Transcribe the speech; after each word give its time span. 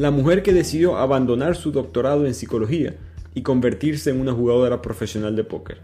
la 0.00 0.10
mujer 0.10 0.42
que 0.42 0.54
decidió 0.54 0.96
abandonar 0.96 1.56
su 1.56 1.72
doctorado 1.72 2.24
en 2.24 2.32
psicología 2.32 2.94
y 3.34 3.42
convertirse 3.42 4.08
en 4.08 4.18
una 4.18 4.32
jugadora 4.32 4.80
profesional 4.80 5.36
de 5.36 5.44
póker. 5.44 5.82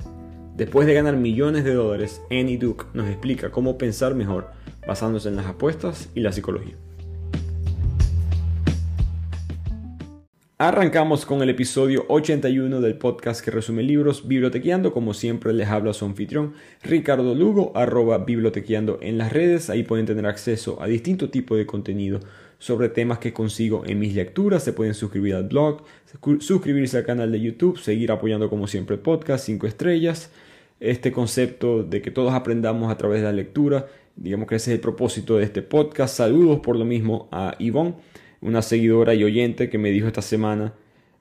Después 0.57 0.87
de 0.87 0.95
ganar 0.95 1.17
millones 1.17 1.65
de 1.65 1.75
dólares, 1.75 2.23
Annie 2.31 2.57
Duke 2.57 2.87
nos 2.95 3.09
explica 3.09 3.51
cómo 3.51 3.77
pensar 3.77 4.15
mejor 4.15 4.47
basándose 4.89 5.29
en 5.29 5.37
las 5.37 5.45
apuestas 5.45 6.09
y 6.15 6.21
la 6.21 6.33
psicología. 6.33 6.77
Arrancamos 10.57 11.27
con 11.27 11.43
el 11.43 11.51
episodio 11.51 12.07
81 12.09 12.81
del 12.81 12.97
podcast 12.97 13.45
que 13.45 13.51
resume 13.51 13.83
libros 13.83 14.27
Bibliotequeando. 14.27 14.95
Como 14.95 15.13
siempre 15.13 15.53
les 15.53 15.69
habla 15.69 15.93
su 15.93 16.07
anfitrión 16.07 16.55
Ricardo 16.83 17.35
Lugo, 17.35 17.73
arroba 17.75 18.17
bibliotequeando 18.17 18.99
en 19.03 19.19
las 19.19 19.35
redes. 19.35 19.69
Ahí 19.69 19.83
pueden 19.83 20.07
tener 20.07 20.25
acceso 20.25 20.81
a 20.81 20.87
distinto 20.87 21.29
tipo 21.29 21.55
de 21.57 21.67
contenido 21.67 22.21
sobre 22.59 22.89
temas 22.89 23.19
que 23.19 23.33
consigo 23.33 23.83
en 23.87 23.99
mis 23.99 24.15
lecturas. 24.15 24.63
Se 24.63 24.73
pueden 24.73 24.95
suscribir 24.95 25.35
al 25.35 25.45
blog, 25.45 25.85
suscribirse 26.41 26.99
al 26.99 27.05
canal 27.05 27.33
de 27.33 27.41
YouTube, 27.41 27.79
seguir 27.79 28.11
apoyando 28.13 28.49
como 28.49 28.67
siempre 28.67 28.97
el 28.97 29.03
podcast 29.03 29.47
5 29.47 29.67
estrellas. 29.67 30.31
Este 30.81 31.13
concepto 31.13 31.83
de 31.83 32.03
que 32.03 32.11
todos 32.11 32.33
aprendamos 32.33 32.93
a 32.93 32.97
través 32.97 33.21
de 33.21 33.27
la 33.27 33.33
lectura, 33.33 33.87
digamos 34.15 34.47
que 34.47 34.57
ese 34.57 34.73
es 34.73 34.75
el 34.75 34.81
propósito 34.81 35.39
de 35.39 35.45
este 35.45 35.63
podcast. 35.63 36.17
Saludos 36.17 36.61
por 36.61 36.77
lo 36.77 36.85
mismo 36.85 37.29
a 37.33 37.55
Ivonne 37.59 37.95
una 38.41 38.63
seguidora 38.63 39.15
y 39.15 39.25
oyente 39.25 39.69
que 39.69 39.79
me 39.79 39.91
dijo 39.91 40.07
esta 40.07 40.23
semana, 40.23 40.75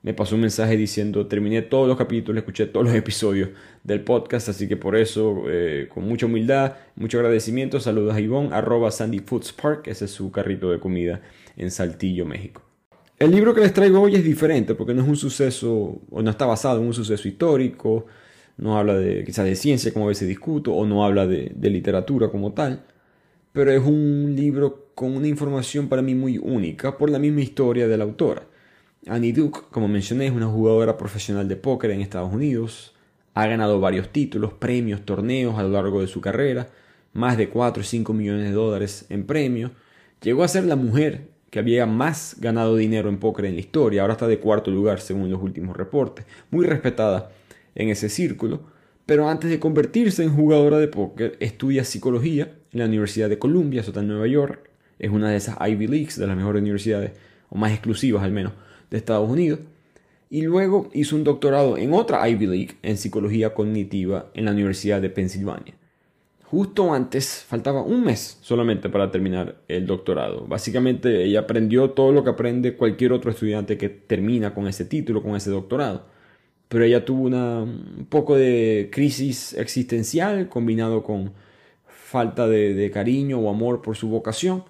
me 0.06 0.14
pasó 0.14 0.36
un 0.36 0.42
mensaje 0.42 0.78
diciendo, 0.78 1.26
terminé 1.26 1.64
todos 1.64 1.88
los 1.88 1.98
capítulos, 1.98 2.38
escuché 2.38 2.68
todos 2.68 2.86
los 2.86 2.94
episodios 2.94 3.50
del 3.84 4.02
podcast, 4.02 4.50
así 4.50 4.68
que 4.68 4.78
por 4.78 4.96
eso, 4.96 5.46
eh, 5.50 5.90
con 5.92 6.08
mucha 6.08 6.28
humildad, 6.28 6.74
mucho 6.96 7.18
agradecimiento, 7.18 7.80
saludos 7.80 8.14
a 8.14 8.22
Ivonne, 8.22 8.54
arroba 8.54 8.92
Sandy 8.92 9.22
Foods 9.22 9.52
Park, 9.52 9.88
ese 9.88 10.06
es 10.06 10.12
su 10.12 10.32
carrito 10.32 10.70
de 10.70 10.80
comida 10.80 11.22
en 11.58 11.72
Saltillo, 11.72 12.24
México. 12.24 12.62
El 13.18 13.32
libro 13.32 13.56
que 13.56 13.62
les 13.62 13.74
traigo 13.74 14.00
hoy 14.00 14.14
es 14.14 14.24
diferente 14.24 14.76
porque 14.76 14.94
no 14.94 15.02
es 15.02 15.08
un 15.08 15.16
suceso, 15.16 16.00
o 16.12 16.22
no 16.22 16.30
está 16.30 16.46
basado 16.46 16.82
en 16.82 16.86
un 16.86 16.94
suceso 16.94 17.28
histórico, 17.28 18.06
no 18.58 18.78
habla 18.78 18.94
de 18.94 19.24
quizás 19.24 19.46
de 19.46 19.56
ciencia 19.56 19.92
como 19.92 20.06
a 20.06 20.10
veces 20.10 20.28
discuto, 20.28 20.72
o 20.72 20.86
no 20.86 21.04
habla 21.04 21.26
de, 21.26 21.52
de 21.56 21.70
literatura 21.72 22.30
como 22.30 22.54
tal, 22.54 22.86
pero 23.54 23.72
es 23.72 23.84
un 23.84 24.36
libro 24.36 24.92
con 24.94 25.18
una 25.18 25.28
información 25.28 25.90
para 25.90 26.04
mí 26.04 26.14
muy 26.14 26.38
única 26.38 26.96
por 26.96 27.10
la 27.10 27.18
misma 27.18 27.42
historia 27.42 27.88
de 27.88 27.98
la 27.98 28.04
autora. 28.04 28.44
Annie 29.08 29.34
Duke, 29.34 29.60
como 29.70 29.88
mencioné, 29.88 30.26
es 30.26 30.32
una 30.32 30.48
jugadora 30.48 30.98
profesional 30.98 31.48
de 31.48 31.56
póker 31.56 31.92
en 31.92 32.02
Estados 32.02 32.34
Unidos. 32.34 32.96
Ha 33.36 33.46
ganado 33.46 33.80
varios 33.80 34.10
títulos, 34.10 34.54
premios, 34.54 35.06
torneos 35.06 35.60
a 35.60 35.64
lo 35.64 35.70
largo 35.70 36.02
de 36.02 36.08
su 36.08 36.22
carrera, 36.22 36.70
más 37.14 37.38
de 37.38 37.50
4 37.50 37.82
o 37.82 37.84
5 37.84 38.14
millones 38.14 38.46
de 38.46 38.52
dólares 38.52 39.06
en 39.10 39.26
premios. 39.26 39.72
Llegó 40.22 40.44
a 40.44 40.48
ser 40.48 40.64
la 40.64 40.76
mujer 40.76 41.30
que 41.52 41.60
había 41.60 41.86
más 41.86 42.38
ganado 42.40 42.76
dinero 42.76 43.10
en 43.10 43.20
póker 43.20 43.46
en 43.46 43.54
la 43.54 43.60
historia, 43.60 44.02
ahora 44.02 44.14
está 44.14 44.28
de 44.28 44.40
cuarto 44.40 44.72
lugar 44.72 45.00
según 45.00 45.30
los 45.30 45.42
últimos 45.42 45.78
reportes, 45.78 46.26
muy 46.50 46.66
respetada 46.66 47.30
en 47.76 47.90
ese 47.90 48.10
círculo, 48.10 48.64
pero 49.06 49.30
antes 49.30 49.52
de 49.52 49.60
convertirse 49.60 50.24
en 50.24 50.36
jugadora 50.36 50.80
de 50.80 50.88
póker 50.88 51.38
estudia 51.40 51.84
psicología 51.84 52.56
en 52.72 52.80
la 52.80 52.86
Universidad 52.86 53.30
de 53.30 53.38
Columbia, 53.38 53.82
eso 53.82 53.98
en 53.98 54.08
Nueva 54.08 54.28
York, 54.28 54.72
es 54.98 55.12
una 55.12 55.30
de 55.30 55.38
esas 55.38 55.58
Ivy 55.66 55.88
Leagues, 55.88 56.18
de 56.18 56.26
las 56.26 56.36
mejores 56.36 56.62
universidades, 56.62 57.12
o 57.50 57.56
más 57.56 57.72
exclusivas 57.72 58.24
al 58.24 58.32
menos, 58.32 58.54
de 58.90 58.98
Estados 58.98 59.30
Unidos. 59.30 59.60
Y 60.30 60.42
luego 60.42 60.90
hizo 60.94 61.16
un 61.16 61.24
doctorado 61.24 61.78
en 61.78 61.94
otra 61.94 62.28
Ivy 62.28 62.48
League, 62.48 62.78
en 62.82 62.98
psicología 62.98 63.54
cognitiva, 63.54 64.32
en 64.34 64.46
la 64.46 64.52
Universidad 64.52 65.02
de 65.02 65.10
Pensilvania. 65.10 65.76
Justo 66.44 66.94
antes, 66.94 67.44
faltaba 67.48 67.82
un 67.82 68.04
mes 68.04 68.38
solamente 68.42 68.90
para 68.90 69.12
terminar 69.12 69.58
el 69.68 69.86
doctorado. 69.86 70.46
Básicamente 70.48 71.24
ella 71.24 71.42
aprendió 71.42 71.92
todo 71.92 72.12
lo 72.12 72.24
que 72.24 72.30
aprende 72.30 72.76
cualquier 72.76 73.14
otro 73.14 73.32
estudiante 73.32 73.78
que 73.78 73.90
termina 73.90 74.54
con 74.54 74.68
ese 74.68 74.86
título, 74.86 75.22
con 75.22 75.36
ese 75.36 75.50
doctorado. 75.50 76.06
Pero 76.68 76.84
ella 76.84 77.06
tuvo 77.06 77.24
una, 77.24 77.62
un 77.64 78.08
poco 78.10 78.36
de 78.36 78.90
crisis 78.92 79.54
existencial 79.54 80.50
combinado 80.50 81.04
con 81.04 81.34
falta 81.88 82.48
de 82.48 82.92
cariño 82.92 83.40
o 83.40 83.50
amor 83.50 83.82
por 83.82 83.96
su 83.96 84.10
vocación 84.10 84.64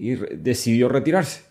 y 0.00 0.14
decidió 0.14 0.88
retirarse. 0.88 1.49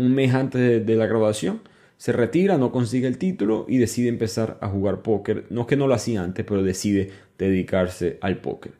Un 0.00 0.14
mes 0.14 0.32
antes 0.32 0.86
de, 0.86 0.96
la 0.96 1.04
graduación 1.04 1.60
se 1.98 2.12
retira, 2.12 2.56
no 2.56 2.72
consigue 2.72 3.06
el 3.06 3.18
título 3.18 3.66
y 3.68 3.76
decide 3.76 4.08
empezar 4.08 4.56
a 4.62 4.68
jugar 4.68 5.02
póker. 5.02 5.44
No 5.50 5.60
es 5.60 5.66
que 5.66 5.76
no 5.76 5.86
lo 5.86 5.92
hacía 5.92 6.22
antes, 6.22 6.46
pero 6.46 6.62
decide 6.62 7.10
dedicarse 7.36 8.16
al 8.22 8.38
póker. 8.38 8.72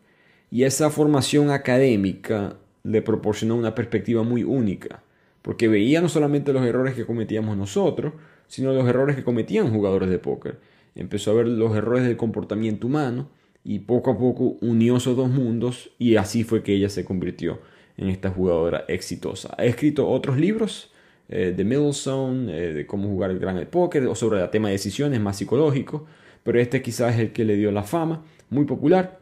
Y 0.50 0.62
esa 0.62 0.88
formación 0.88 1.50
académica 1.50 2.56
le 2.84 3.02
proporcionó 3.02 3.56
una 3.56 3.74
perspectiva 3.74 4.22
muy 4.22 4.44
única, 4.44 5.02
porque 5.42 5.68
veía 5.68 6.00
no 6.00 6.08
solamente 6.08 6.54
los 6.54 6.64
errores 6.64 6.94
que 6.94 7.04
cometíamos 7.04 7.54
nosotros, 7.54 8.14
sino 8.48 8.72
los 8.72 8.88
errores 8.88 9.14
que 9.14 9.22
cometían 9.22 9.70
jugadores 9.70 10.08
de 10.08 10.18
póker. 10.18 10.58
Empezó 10.94 11.32
a 11.32 11.34
ver 11.34 11.48
los 11.48 11.76
errores 11.76 12.04
del 12.04 12.16
comportamiento 12.16 12.86
humano 12.86 13.28
y 13.62 13.80
poco 13.80 14.12
a 14.12 14.18
poco 14.18 14.56
unió 14.62 14.96
esos 14.96 15.18
dos 15.18 15.28
mundos 15.28 15.90
y 15.98 16.16
así 16.16 16.44
fue 16.44 16.62
que 16.62 16.72
ella 16.72 16.88
se 16.88 17.04
convirtió 17.04 17.60
en 17.98 18.08
esta 18.08 18.30
jugadora 18.30 18.86
exitosa. 18.88 19.54
Ha 19.58 19.66
escrito 19.66 20.08
otros 20.08 20.38
libros 20.38 20.90
eh, 21.32 21.54
de 21.56 21.64
Middlestone, 21.64 22.52
eh, 22.52 22.72
de 22.74 22.86
cómo 22.86 23.08
jugar 23.08 23.30
el 23.30 23.38
gran 23.38 23.64
póker, 23.66 24.06
o 24.08 24.16
sobre 24.16 24.42
el 24.42 24.50
tema 24.50 24.66
de 24.68 24.72
decisiones 24.72 25.20
más 25.20 25.36
psicológico, 25.36 26.04
pero 26.42 26.58
este 26.58 26.82
quizás 26.82 27.14
es 27.14 27.20
el 27.20 27.32
que 27.32 27.44
le 27.44 27.54
dio 27.54 27.70
la 27.70 27.84
fama, 27.84 28.24
muy 28.50 28.64
popular, 28.64 29.20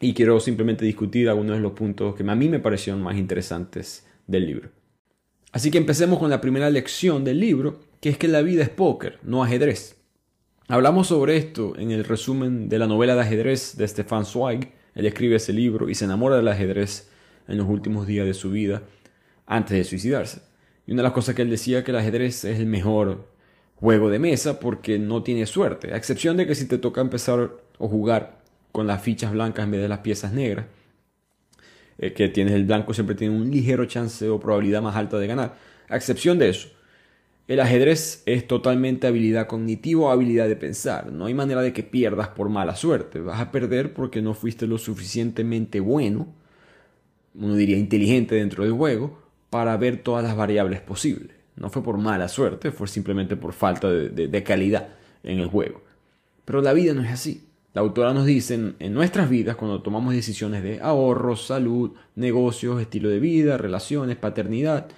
y 0.00 0.14
quiero 0.14 0.40
simplemente 0.40 0.86
discutir 0.86 1.28
algunos 1.28 1.56
de 1.56 1.62
los 1.62 1.72
puntos 1.72 2.14
que 2.14 2.22
a 2.22 2.34
mí 2.34 2.48
me 2.48 2.60
parecieron 2.60 3.02
más 3.02 3.16
interesantes 3.18 4.06
del 4.26 4.46
libro. 4.46 4.70
Así 5.52 5.70
que 5.70 5.76
empecemos 5.76 6.18
con 6.18 6.30
la 6.30 6.40
primera 6.40 6.70
lección 6.70 7.24
del 7.24 7.40
libro, 7.40 7.78
que 8.00 8.08
es 8.08 8.16
que 8.16 8.26
la 8.26 8.40
vida 8.40 8.62
es 8.62 8.70
póker, 8.70 9.18
no 9.22 9.44
ajedrez. 9.44 9.96
Hablamos 10.66 11.08
sobre 11.08 11.36
esto 11.36 11.74
en 11.78 11.90
el 11.90 12.04
resumen 12.04 12.70
de 12.70 12.78
la 12.78 12.86
novela 12.86 13.14
de 13.14 13.20
ajedrez 13.20 13.76
de 13.76 13.86
Stefan 13.86 14.24
Zweig. 14.24 14.72
Él 14.94 15.04
escribe 15.04 15.36
ese 15.36 15.52
libro 15.52 15.90
y 15.90 15.94
se 15.94 16.06
enamora 16.06 16.36
del 16.36 16.48
ajedrez 16.48 17.10
en 17.48 17.58
los 17.58 17.68
últimos 17.68 18.06
días 18.06 18.26
de 18.26 18.32
su 18.32 18.50
vida 18.50 18.82
antes 19.46 19.76
de 19.76 19.84
suicidarse. 19.84 20.53
Y 20.86 20.92
una 20.92 21.02
de 21.02 21.04
las 21.04 21.12
cosas 21.12 21.34
que 21.34 21.42
él 21.42 21.50
decía 21.50 21.82
que 21.84 21.90
el 21.90 21.96
ajedrez 21.96 22.44
es 22.44 22.58
el 22.58 22.66
mejor 22.66 23.26
juego 23.76 24.10
de 24.10 24.18
mesa 24.18 24.60
porque 24.60 24.98
no 24.98 25.22
tiene 25.22 25.46
suerte, 25.46 25.92
a 25.92 25.96
excepción 25.96 26.36
de 26.36 26.46
que 26.46 26.54
si 26.54 26.66
te 26.66 26.78
toca 26.78 27.00
empezar 27.00 27.50
o 27.78 27.88
jugar 27.88 28.42
con 28.72 28.86
las 28.86 29.02
fichas 29.02 29.32
blancas 29.32 29.64
en 29.64 29.72
vez 29.72 29.82
de 29.82 29.88
las 29.88 29.98
piezas 30.00 30.32
negras, 30.32 30.66
eh, 31.98 32.12
que 32.12 32.28
tienes 32.28 32.54
el 32.54 32.64
blanco 32.64 32.92
siempre 32.92 33.14
tiene 33.14 33.36
un 33.36 33.50
ligero 33.50 33.86
chance 33.86 34.28
o 34.28 34.40
probabilidad 34.40 34.82
más 34.82 34.96
alta 34.96 35.18
de 35.18 35.26
ganar. 35.26 35.56
A 35.88 35.96
excepción 35.96 36.38
de 36.38 36.48
eso, 36.48 36.68
el 37.46 37.60
ajedrez 37.60 38.22
es 38.26 38.46
totalmente 38.46 39.06
habilidad 39.06 39.46
cognitiva 39.46 40.04
o 40.04 40.10
habilidad 40.10 40.48
de 40.48 40.56
pensar. 40.56 41.12
No 41.12 41.26
hay 41.26 41.34
manera 41.34 41.60
de 41.62 41.72
que 41.72 41.82
pierdas 41.82 42.28
por 42.28 42.48
mala 42.48 42.74
suerte. 42.74 43.20
Vas 43.20 43.40
a 43.40 43.50
perder 43.52 43.92
porque 43.92 44.22
no 44.22 44.34
fuiste 44.34 44.66
lo 44.66 44.78
suficientemente 44.78 45.80
bueno 45.80 46.34
uno 47.34 47.54
diría 47.56 47.76
inteligente 47.76 48.36
dentro 48.36 48.64
del 48.64 48.72
juego, 48.72 49.18
para 49.54 49.76
ver 49.76 49.98
todas 49.98 50.24
las 50.24 50.34
variables 50.34 50.80
posibles. 50.80 51.30
No 51.54 51.70
fue 51.70 51.80
por 51.80 51.96
mala 51.96 52.26
suerte, 52.26 52.72
fue 52.72 52.88
simplemente 52.88 53.36
por 53.36 53.52
falta 53.52 53.88
de, 53.88 54.42
calidad 54.42 54.88
en 55.22 55.38
el 55.38 55.46
juego. 55.46 55.80
Pero 56.44 56.60
la 56.60 56.72
vida 56.72 56.92
no 56.92 57.04
es 57.04 57.12
así. 57.12 57.46
La 57.72 57.82
autora 57.82 58.12
nos 58.12 58.26
dice, 58.26 58.74
en 58.76 58.92
nuestras 58.92 59.30
vidas, 59.30 59.54
cuando 59.54 59.80
tomamos 59.80 60.12
decisiones 60.12 60.64
de 60.64 60.80
ahorros, 60.80 61.46
salud, 61.46 61.92
negocios, 62.16 62.80
estilo 62.80 63.08
de 63.08 63.20
vida, 63.20 63.56
relaciones, 63.56 64.16
paternidad, 64.16 64.88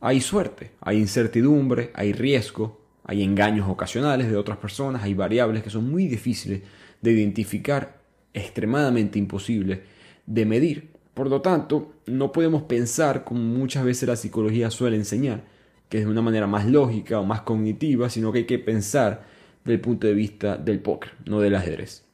hay 0.00 0.20
suerte, 0.20 0.70
hay 0.80 0.98
incertidumbre, 0.98 1.90
hay 1.94 2.12
riesgo, 2.12 2.80
hay 3.02 3.24
engaños 3.24 3.68
ocasionales 3.68 4.30
de 4.30 4.36
otras 4.36 4.58
personas, 4.58 5.02
hay 5.02 5.14
variables 5.14 5.64
que 5.64 5.70
son 5.70 5.90
muy 5.90 6.06
difíciles 6.06 6.62
de 7.02 7.10
identificar, 7.10 7.98
extremadamente 8.32 9.18
imposibles 9.18 9.80
de 10.24 10.46
medir. 10.46 10.95
Por 11.16 11.30
lo 11.30 11.40
tanto, 11.40 11.94
no 12.04 12.30
podemos 12.30 12.64
pensar 12.64 13.24
como 13.24 13.40
muchas 13.40 13.86
veces 13.86 14.06
la 14.06 14.16
psicología 14.16 14.70
suele 14.70 14.96
enseñar, 14.96 15.44
que 15.88 15.96
es 15.96 16.04
de 16.04 16.10
una 16.10 16.20
manera 16.20 16.46
más 16.46 16.66
lógica 16.66 17.18
o 17.18 17.24
más 17.24 17.40
cognitiva, 17.40 18.10
sino 18.10 18.32
que 18.32 18.40
hay 18.40 18.44
que 18.44 18.58
pensar 18.58 19.24
desde 19.64 19.76
el 19.76 19.80
punto 19.80 20.06
de 20.06 20.12
vista 20.12 20.58
del 20.58 20.80
póker, 20.80 21.12
no 21.24 21.40
del 21.40 21.54
ajedrez. 21.54 22.04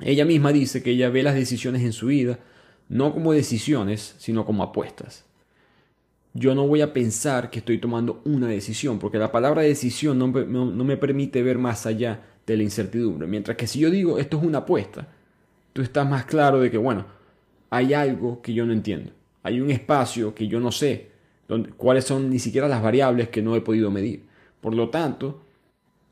Ella 0.00 0.26
misma 0.26 0.52
dice 0.52 0.82
que 0.82 0.90
ella 0.90 1.08
ve 1.08 1.22
las 1.22 1.34
decisiones 1.34 1.80
en 1.80 1.94
su 1.94 2.08
vida 2.08 2.38
no 2.90 3.14
como 3.14 3.32
decisiones, 3.32 4.16
sino 4.18 4.44
como 4.44 4.64
apuestas. 4.64 5.24
Yo 6.34 6.54
no 6.54 6.66
voy 6.66 6.82
a 6.82 6.92
pensar 6.92 7.48
que 7.48 7.60
estoy 7.60 7.78
tomando 7.78 8.20
una 8.26 8.48
decisión, 8.48 8.98
porque 8.98 9.16
la 9.16 9.32
palabra 9.32 9.62
decisión 9.62 10.18
no, 10.18 10.26
no 10.26 10.84
me 10.84 10.98
permite 10.98 11.42
ver 11.42 11.56
más 11.56 11.86
allá 11.86 12.20
de 12.46 12.58
la 12.58 12.64
incertidumbre. 12.64 13.26
Mientras 13.26 13.56
que 13.56 13.66
si 13.66 13.78
yo 13.78 13.88
digo 13.88 14.18
esto 14.18 14.36
es 14.36 14.44
una 14.44 14.58
apuesta, 14.58 15.08
tú 15.72 15.80
estás 15.80 16.06
más 16.06 16.26
claro 16.26 16.60
de 16.60 16.70
que, 16.70 16.76
bueno, 16.76 17.15
hay 17.76 17.94
algo 17.94 18.40
que 18.42 18.54
yo 18.54 18.66
no 18.66 18.72
entiendo. 18.72 19.12
Hay 19.42 19.60
un 19.60 19.70
espacio 19.70 20.34
que 20.34 20.48
yo 20.48 20.60
no 20.60 20.72
sé 20.72 21.10
donde, 21.48 21.70
cuáles 21.70 22.04
son 22.04 22.30
ni 22.30 22.38
siquiera 22.38 22.68
las 22.68 22.82
variables 22.82 23.28
que 23.28 23.42
no 23.42 23.54
he 23.54 23.60
podido 23.60 23.90
medir. 23.90 24.24
Por 24.60 24.74
lo 24.74 24.88
tanto, 24.88 25.42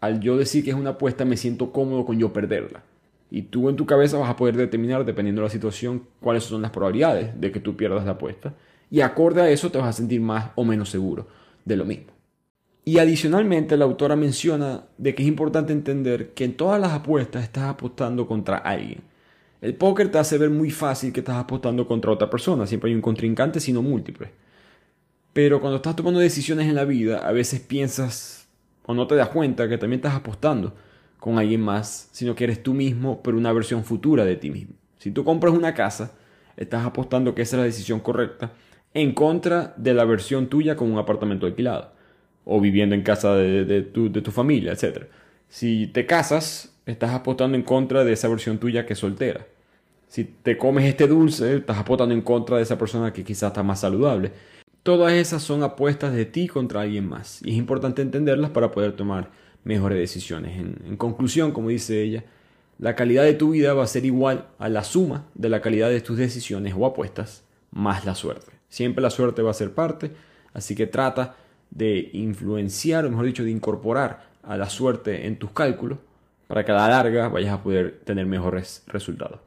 al 0.01 0.21
yo 0.21 0.37
decir 0.37 0.63
que 0.63 0.71
es 0.71 0.77
una 0.77 0.91
apuesta, 0.91 1.25
me 1.25 1.37
siento 1.37 1.73
cómodo 1.73 2.05
con 2.05 2.19
yo 2.19 2.33
perderla. 2.33 2.83
Y 3.31 3.43
tú 3.43 3.69
en 3.69 3.77
tu 3.77 3.87
cabeza 3.87 4.19
vas 4.19 4.31
a 4.31 4.37
poder 4.37 4.57
determinar, 4.57 5.05
dependiendo 5.05 5.43
de 5.43 5.47
la 5.49 5.53
situación, 5.53 6.05
cuáles 6.21 6.45
son 6.45 6.63
las 6.63 6.71
probabilidades 6.71 7.41
de 7.41 7.51
que 7.51 7.59
tú 7.59 7.77
pierdas 7.77 8.05
la 8.05 8.13
apuesta. 8.13 8.55
Y 8.91 9.01
acorde 9.01 9.41
a 9.41 9.49
eso 9.49 9.71
te 9.71 9.79
vas 9.79 9.89
a 9.89 9.93
sentir 9.93 10.21
más 10.21 10.51
o 10.55 10.65
menos 10.65 10.91
seguro 10.91 11.27
de 11.65 11.77
lo 11.77 11.85
mismo. 11.85 12.13
Y 12.85 12.99
adicionalmente 12.99 13.77
la 13.79 13.87
autora 13.87 14.15
menciona 14.15 14.85
de 14.99 15.15
que 15.15 15.23
es 15.23 15.29
importante 15.29 15.73
entender 15.73 16.35
que 16.35 16.45
en 16.45 16.55
todas 16.55 16.79
las 16.81 16.93
apuestas 16.93 17.43
estás 17.43 17.65
apostando 17.65 18.27
contra 18.29 18.59
alguien. 18.59 19.01
El 19.65 19.77
póker 19.77 20.11
te 20.11 20.19
hace 20.19 20.37
ver 20.37 20.51
muy 20.51 20.71
fácil 20.71 21.11
que 21.11 21.21
estás 21.21 21.37
apostando 21.37 21.87
contra 21.87 22.13
otra 22.13 22.29
persona, 22.29 22.67
siempre 22.67 22.91
hay 22.91 22.95
un 22.95 23.01
contrincante, 23.01 23.61
sino 23.61 23.81
múltiples. 23.81 24.29
Pero 25.33 25.59
cuando 25.59 25.77
estás 25.77 25.97
tomando 25.97 26.21
decisiones 26.21 26.69
en 26.69 26.75
la 26.75 26.85
vida, 26.85 27.27
a 27.27 27.33
veces 27.33 27.61
piensas 27.61 28.47
o 28.85 28.93
no 28.93 29.07
te 29.07 29.15
das 29.15 29.31
cuenta 29.31 29.67
que 29.67 29.79
también 29.79 30.01
estás 30.01 30.17
apostando 30.17 30.75
con 31.19 31.39
alguien 31.39 31.63
más, 31.63 32.11
sino 32.13 32.35
que 32.35 32.45
eres 32.45 32.63
tú 32.63 32.75
mismo, 32.75 33.23
pero 33.23 33.39
una 33.39 33.55
versión 33.55 33.85
futura 33.85 34.27
de 34.27 34.37
ti 34.37 34.51
mismo. 34.51 34.75
Si 34.99 35.11
tú 35.11 35.25
compras 35.25 35.55
una 35.55 35.73
casa, 35.73 36.13
estás 36.59 36.85
apostando 36.85 37.35
que 37.35 37.41
esa 37.41 37.57
es 37.57 37.61
la 37.61 37.65
decisión 37.65 38.01
correcta 38.01 38.53
en 38.93 39.15
contra 39.15 39.73
de 39.79 39.95
la 39.95 40.05
versión 40.05 40.49
tuya 40.49 40.77
con 40.77 40.93
un 40.93 40.99
apartamento 40.99 41.47
alquilado 41.47 41.91
o 42.45 42.61
viviendo 42.61 42.95
en 42.95 43.01
casa 43.01 43.35
de, 43.35 43.81
tu, 43.81 44.13
de 44.13 44.21
tu 44.21 44.31
familia, 44.31 44.73
etc. 44.73 45.07
Si 45.49 45.87
te 45.87 46.05
casas, 46.05 46.77
estás 46.85 47.15
apostando 47.15 47.57
en 47.57 47.63
contra 47.63 48.05
de 48.05 48.13
esa 48.13 48.29
versión 48.29 48.59
tuya 48.59 48.85
que 48.85 48.93
es 48.93 48.99
soltera. 48.99 49.47
Si 50.15 50.23
te 50.23 50.57
comes 50.57 50.85
este 50.85 51.09
dulce, 51.09 51.57
estás 51.57 51.77
apostando 51.77 52.15
en 52.15 52.21
contra 52.21 52.59
de 52.59 52.63
esa 52.63 52.79
persona 52.79 53.13
que 53.13 53.25
quizás 53.25 53.49
está 53.49 53.65
más 53.65 53.81
saludable. 53.81 54.31
Todas 54.85 55.13
esas 55.13 55.43
son 55.43 55.65
apuestas 55.65 56.15
de 56.15 56.25
ti 56.25 56.47
contra 56.47 56.83
alguien 56.83 57.09
más. 57.09 57.41
Y 57.43 57.51
es 57.51 57.57
importante 57.57 58.01
entenderlas 58.01 58.51
para 58.51 58.71
poder 58.71 58.93
tomar 58.93 59.33
mejores 59.65 59.99
decisiones. 59.99 60.57
En, 60.57 60.81
en, 60.87 60.97
conclusión, 60.97 61.51
como 61.51 61.71
dice 61.71 62.01
ella, 62.01 62.23
la 62.79 62.95
calidad 62.95 63.25
de 63.25 63.35
tu 63.35 63.51
vida 63.51 63.75
va 63.75 63.83
a 63.83 63.89
ser 63.89 64.05
igual 64.05 64.47
a 64.61 64.69
la 64.69 64.85
suma 64.85 65.25
de 65.35 65.49
la 65.49 65.61
calidad 65.61 65.89
de 65.89 66.01
tus 66.01 66.17
decisiones 66.17 66.75
o 66.79 66.87
apuestas 66.87 67.43
más 67.73 68.05
la 68.05 68.15
suerte. 68.15 68.53
Siempre 68.69 69.03
la 69.03 69.11
suerte 69.11 69.43
va 69.43 69.51
a 69.51 69.55
ser 69.55 69.75
parte, 69.75 70.13
así 70.53 70.77
que 70.77 70.87
trata 70.87 71.35
de 71.73 72.11
influenciar, 72.13 73.05
o 73.05 73.11
mejor 73.11 73.27
dicho, 73.27 73.43
de 73.43 73.51
incorporar 73.51 74.31
a 74.45 74.57
la 74.57 74.71
suerte 74.71 75.27
en 75.27 75.41
tus 75.41 75.51
cálculos 75.51 75.99
para 76.47 76.65
que 76.65 76.71
a 76.71 76.77
la 76.77 76.89
larga 76.89 77.27
vayas 77.27 77.53
a 77.55 77.65
poder 77.65 78.03
tener 78.05 78.27
mejores 78.27 78.85
resultados. 78.87 79.41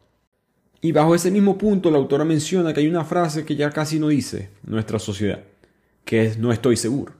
Y 0.81 0.91
bajo 0.91 1.15
ese 1.15 1.31
mismo 1.31 1.57
punto 1.57 1.89
la 1.89 1.97
autora 1.97 2.24
menciona 2.24 2.74
que 2.74 2.81
hay 2.81 2.88
una 2.88 3.03
frase 3.03 3.45
que 3.45 3.56
ya 3.56 3.71
casi 3.71 4.00
no 4.00 4.09
dice 4.09 4.50
nuestra 4.63 5.00
sociedad, 5.00 5.44
que 6.06 6.25
es 6.25 6.38
no 6.38 6.51
estoy 6.51 6.77
seguro. 6.77 7.13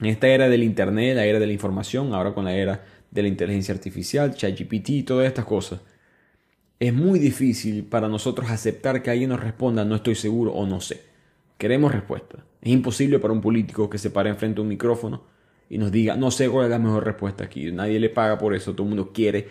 En 0.00 0.06
esta 0.06 0.28
era 0.28 0.48
del 0.48 0.62
Internet, 0.62 1.16
la 1.16 1.24
era 1.24 1.38
de 1.38 1.46
la 1.46 1.52
información, 1.52 2.12
ahora 2.14 2.34
con 2.34 2.44
la 2.44 2.54
era 2.54 2.84
de 3.10 3.22
la 3.22 3.28
inteligencia 3.28 3.72
artificial, 3.72 4.34
ChatGPT 4.34 4.90
y 4.90 5.02
todas 5.04 5.26
estas 5.26 5.44
cosas, 5.44 5.80
es 6.80 6.92
muy 6.92 7.18
difícil 7.18 7.84
para 7.84 8.08
nosotros 8.08 8.50
aceptar 8.50 9.02
que 9.02 9.10
alguien 9.10 9.30
nos 9.30 9.40
responda 9.40 9.84
no 9.84 9.94
estoy 9.94 10.16
seguro 10.16 10.52
o 10.52 10.66
no 10.66 10.80
sé. 10.80 11.00
Queremos 11.56 11.92
respuesta. 11.92 12.44
Es 12.60 12.70
imposible 12.70 13.18
para 13.20 13.32
un 13.32 13.40
político 13.40 13.88
que 13.88 13.98
se 13.98 14.10
pare 14.10 14.30
enfrente 14.30 14.60
a 14.60 14.62
un 14.62 14.68
micrófono 14.68 15.22
y 15.70 15.78
nos 15.78 15.92
diga, 15.92 16.16
no 16.16 16.30
sé 16.30 16.48
cuál 16.50 16.66
es 16.66 16.70
la 16.70 16.78
mejor 16.78 17.04
respuesta 17.04 17.44
aquí. 17.44 17.70
Nadie 17.70 18.00
le 18.00 18.10
paga 18.10 18.36
por 18.36 18.54
eso, 18.54 18.72
todo 18.72 18.82
el 18.82 18.88
mundo 18.88 19.12
quiere 19.12 19.48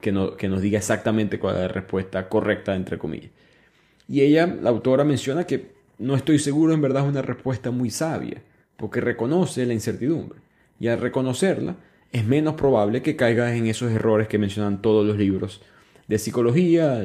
que, 0.00 0.30
que 0.38 0.48
nos 0.48 0.60
diga 0.60 0.78
exactamente 0.78 1.38
cuál 1.38 1.56
es 1.56 1.62
la 1.62 1.68
respuesta 1.68 2.28
correcta, 2.28 2.74
entre 2.74 2.98
comillas. 2.98 3.30
Y 4.08 4.20
ella, 4.20 4.46
la 4.46 4.70
autora, 4.70 5.04
menciona 5.04 5.46
que 5.46 5.72
no 5.98 6.14
estoy 6.16 6.38
seguro, 6.38 6.74
en 6.74 6.80
verdad 6.80 7.04
es 7.04 7.08
una 7.08 7.22
respuesta 7.22 7.70
muy 7.70 7.90
sabia, 7.90 8.42
porque 8.76 9.00
reconoce 9.00 9.64
la 9.66 9.72
incertidumbre. 9.72 10.40
Y 10.80 10.88
al 10.88 11.00
reconocerla, 11.00 11.76
es 12.10 12.26
menos 12.26 12.54
probable 12.54 13.02
que 13.02 13.16
caigas 13.16 13.52
en 13.52 13.66
esos 13.66 13.90
errores 13.90 14.28
que 14.28 14.38
mencionan 14.38 14.82
todos 14.82 15.06
los 15.06 15.16
libros 15.16 15.62
de 16.08 16.18
psicología, 16.18 17.00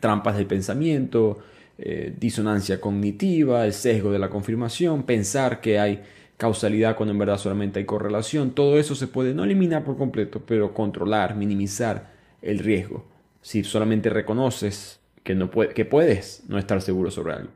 trampas 0.00 0.36
del 0.36 0.46
pensamiento, 0.46 1.38
eh, 1.78 2.14
disonancia 2.18 2.80
cognitiva, 2.80 3.64
el 3.64 3.72
sesgo 3.72 4.10
de 4.10 4.18
la 4.18 4.30
confirmación, 4.30 5.04
pensar 5.04 5.60
que 5.60 5.78
hay 5.78 6.02
causalidad 6.40 6.96
cuando 6.96 7.12
en 7.12 7.18
verdad 7.18 7.36
solamente 7.36 7.78
hay 7.78 7.84
correlación, 7.84 8.52
todo 8.52 8.78
eso 8.78 8.94
se 8.94 9.06
puede 9.06 9.34
no 9.34 9.44
eliminar 9.44 9.84
por 9.84 9.98
completo, 9.98 10.42
pero 10.46 10.72
controlar, 10.72 11.36
minimizar 11.36 12.14
el 12.40 12.58
riesgo, 12.58 13.04
si 13.42 13.62
solamente 13.62 14.08
reconoces 14.08 15.00
que, 15.22 15.34
no 15.34 15.50
que 15.50 15.84
puedes 15.84 16.42
no 16.48 16.58
estar 16.58 16.80
seguro 16.80 17.10
sobre 17.10 17.34
algo. 17.34 17.50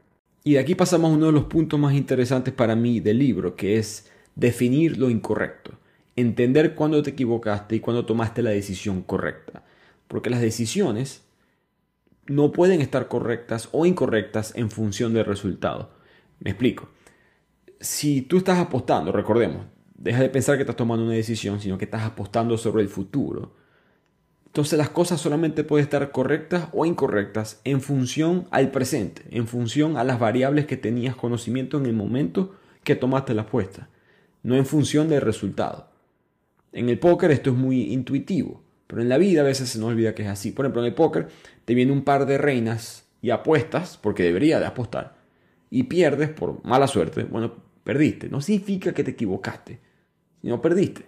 Y 0.44 0.52
de 0.52 0.58
aquí 0.58 0.74
pasamos 0.74 1.10
a 1.10 1.14
uno 1.14 1.26
de 1.26 1.32
los 1.32 1.44
puntos 1.44 1.80
más 1.80 1.94
interesantes 1.94 2.52
para 2.52 2.76
mí 2.76 3.00
del 3.00 3.18
libro, 3.18 3.56
que 3.56 3.78
es 3.78 4.10
definir 4.36 4.98
lo 4.98 5.08
incorrecto, 5.08 5.72
entender 6.14 6.74
cuándo 6.74 7.02
te 7.02 7.10
equivocaste 7.10 7.76
y 7.76 7.80
cuándo 7.80 8.04
tomaste 8.04 8.42
la 8.42 8.50
decisión 8.50 9.00
correcta, 9.00 9.64
porque 10.08 10.28
las 10.28 10.42
decisiones 10.42 11.22
no 12.26 12.52
pueden 12.52 12.82
estar 12.82 13.08
correctas 13.08 13.70
o 13.72 13.86
incorrectas 13.86 14.52
en 14.56 14.70
función 14.70 15.14
del 15.14 15.24
resultado. 15.24 15.90
Me 16.40 16.50
explico. 16.50 16.90
Si 17.84 18.22
tú 18.22 18.38
estás 18.38 18.58
apostando, 18.58 19.12
recordemos, 19.12 19.66
deja 19.94 20.20
de 20.20 20.30
pensar 20.30 20.56
que 20.56 20.62
estás 20.62 20.74
tomando 20.74 21.04
una 21.04 21.12
decisión, 21.12 21.60
sino 21.60 21.76
que 21.76 21.84
estás 21.84 22.02
apostando 22.02 22.56
sobre 22.56 22.82
el 22.82 22.88
futuro. 22.88 23.52
Entonces 24.46 24.78
las 24.78 24.88
cosas 24.88 25.20
solamente 25.20 25.64
pueden 25.64 25.84
estar 25.84 26.10
correctas 26.10 26.68
o 26.72 26.86
incorrectas 26.86 27.60
en 27.62 27.82
función 27.82 28.46
al 28.50 28.70
presente, 28.70 29.22
en 29.30 29.46
función 29.46 29.98
a 29.98 30.04
las 30.04 30.18
variables 30.18 30.64
que 30.64 30.78
tenías 30.78 31.14
conocimiento 31.14 31.76
en 31.76 31.84
el 31.84 31.92
momento 31.92 32.54
que 32.84 32.96
tomaste 32.96 33.34
la 33.34 33.42
apuesta, 33.42 33.90
no 34.42 34.54
en 34.56 34.64
función 34.64 35.10
del 35.10 35.20
resultado. 35.20 35.90
En 36.72 36.88
el 36.88 36.98
póker 36.98 37.32
esto 37.32 37.50
es 37.50 37.56
muy 37.56 37.92
intuitivo. 37.92 38.64
Pero 38.86 39.02
en 39.02 39.10
la 39.10 39.18
vida 39.18 39.42
a 39.42 39.44
veces 39.44 39.68
se 39.68 39.78
nos 39.78 39.88
olvida 39.88 40.14
que 40.14 40.22
es 40.22 40.28
así. 40.28 40.52
Por 40.52 40.64
ejemplo, 40.64 40.80
en 40.80 40.88
el 40.88 40.94
póker 40.94 41.28
te 41.66 41.74
viene 41.74 41.92
un 41.92 42.02
par 42.02 42.24
de 42.24 42.38
reinas 42.38 43.04
y 43.20 43.28
apuestas, 43.28 43.98
porque 44.00 44.22
debería 44.22 44.58
de 44.58 44.66
apostar, 44.66 45.16
y 45.70 45.82
pierdes 45.84 46.30
por 46.30 46.64
mala 46.64 46.86
suerte. 46.86 47.24
Bueno, 47.24 47.54
perdiste. 47.84 48.28
No 48.28 48.40
significa 48.40 48.92
que 48.92 49.04
te 49.04 49.12
equivocaste, 49.12 49.78
sino 50.42 50.60
perdiste. 50.60 51.04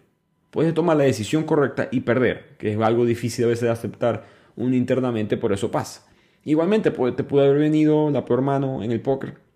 Puedes 0.51 0.73
tomar 0.73 0.97
la 0.97 1.05
decisión 1.05 1.45
correcta 1.45 1.89
y 1.91 2.01
perder, 2.01 2.57
que 2.59 2.73
es 2.73 2.81
algo 2.81 3.05
difícil 3.05 3.45
a 3.45 3.49
veces 3.49 3.63
de 3.63 3.71
aceptar 3.71 4.25
un 4.55 4.73
internamente, 4.73 5.37
por 5.37 5.53
eso 5.53 5.71
pasa. 5.71 6.07
Igualmente 6.45 6.91
te 6.91 7.25
puede 7.25 7.47
haber 7.47 7.59
venido 7.59 8.11
la 8.11 8.25
peor 8.25 8.43
mano 8.43 8.83
en 8.83 8.93
el 8.93 9.01
póker 9.01 9.47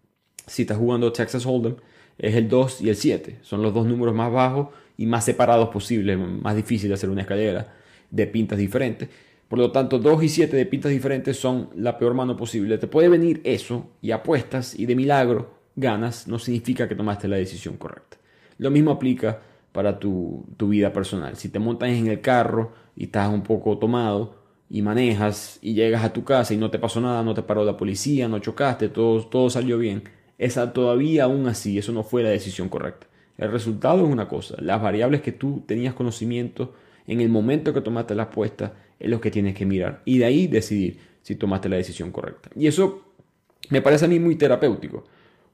si 0.50 0.62
estás 0.62 0.78
jugando 0.78 1.12
Texas 1.12 1.46
Hold'em, 1.46 1.76
es 2.18 2.34
el 2.34 2.48
2 2.48 2.80
y 2.82 2.88
el 2.88 2.96
7. 2.96 3.38
Son 3.42 3.62
los 3.62 3.72
dos 3.72 3.86
números 3.86 4.14
más 4.14 4.32
bajos 4.32 4.68
y 4.96 5.06
más 5.06 5.24
separados 5.24 5.68
posibles, 5.68 6.18
más 6.18 6.56
difícil 6.56 6.88
de 6.88 6.94
hacer 6.94 7.08
una 7.08 7.22
escalera 7.22 7.72
de 8.10 8.26
pintas 8.26 8.58
diferentes. 8.58 9.08
Por 9.48 9.58
lo 9.60 9.70
tanto, 9.70 9.98
2 9.98 10.22
y 10.24 10.28
7 10.28 10.56
de 10.56 10.66
pintas 10.66 10.90
diferentes 10.90 11.36
son 11.36 11.70
la 11.76 11.98
peor 11.98 12.14
mano 12.14 12.36
posible. 12.36 12.78
Te 12.78 12.88
puede 12.88 13.08
venir 13.08 13.40
eso 13.44 13.88
y 14.02 14.10
apuestas 14.10 14.78
y 14.78 14.86
de 14.86 14.96
milagro 14.96 15.59
ganas, 15.80 16.28
no 16.28 16.38
significa 16.38 16.88
que 16.88 16.94
tomaste 16.94 17.28
la 17.28 17.36
decisión 17.36 17.76
correcta. 17.76 18.18
Lo 18.58 18.70
mismo 18.70 18.90
aplica 18.90 19.40
para 19.72 19.98
tu, 19.98 20.44
vida 20.58 20.92
personal. 20.92 21.36
Si 21.36 21.48
te 21.48 21.58
montas 21.58 21.90
en 21.90 22.08
el 22.08 22.20
carro 22.20 22.72
y 22.96 23.04
estás 23.04 23.32
un 23.32 23.42
poco 23.42 23.78
tomado 23.78 24.36
y 24.68 24.82
manejas 24.82 25.58
y 25.62 25.74
llegas 25.74 26.04
a 26.04 26.12
tu 26.12 26.24
casa 26.24 26.54
y 26.54 26.56
no 26.56 26.70
te 26.70 26.78
pasó 26.78 27.00
nada, 27.00 27.22
no 27.22 27.34
te 27.34 27.42
paró 27.42 27.64
la 27.64 27.76
policía, 27.76 28.28
no 28.28 28.38
chocaste, 28.38 28.88
todo, 28.88 29.24
todo 29.26 29.50
salió 29.50 29.78
bien, 29.78 30.04
esa 30.38 30.72
todavía 30.72 31.24
aún 31.24 31.46
así, 31.48 31.78
eso 31.78 31.92
no 31.92 32.02
fue 32.02 32.22
la 32.22 32.30
decisión 32.30 32.68
correcta. 32.68 33.06
El 33.38 33.50
resultado 33.50 34.04
es 34.04 34.12
una 34.12 34.28
cosa, 34.28 34.56
las 34.60 34.82
variables 34.82 35.22
que 35.22 35.32
tú 35.32 35.64
tenías 35.66 35.94
conocimiento 35.94 36.74
en 37.06 37.20
el 37.20 37.28
momento 37.28 37.72
que 37.72 37.80
tomaste 37.80 38.14
la 38.14 38.24
apuesta 38.24 38.74
es 38.98 39.08
lo 39.08 39.20
que 39.20 39.30
tienes 39.30 39.54
que 39.54 39.64
mirar 39.66 40.02
y 40.04 40.18
de 40.18 40.26
ahí 40.26 40.46
decidir 40.46 41.00
si 41.22 41.36
tomaste 41.36 41.68
la 41.68 41.76
decisión 41.76 42.12
correcta. 42.12 42.50
Y 42.54 42.66
eso 42.66 43.14
me 43.70 43.82
parece 43.82 44.04
a 44.04 44.08
mí 44.08 44.18
muy 44.18 44.36
terapéutico 44.36 45.04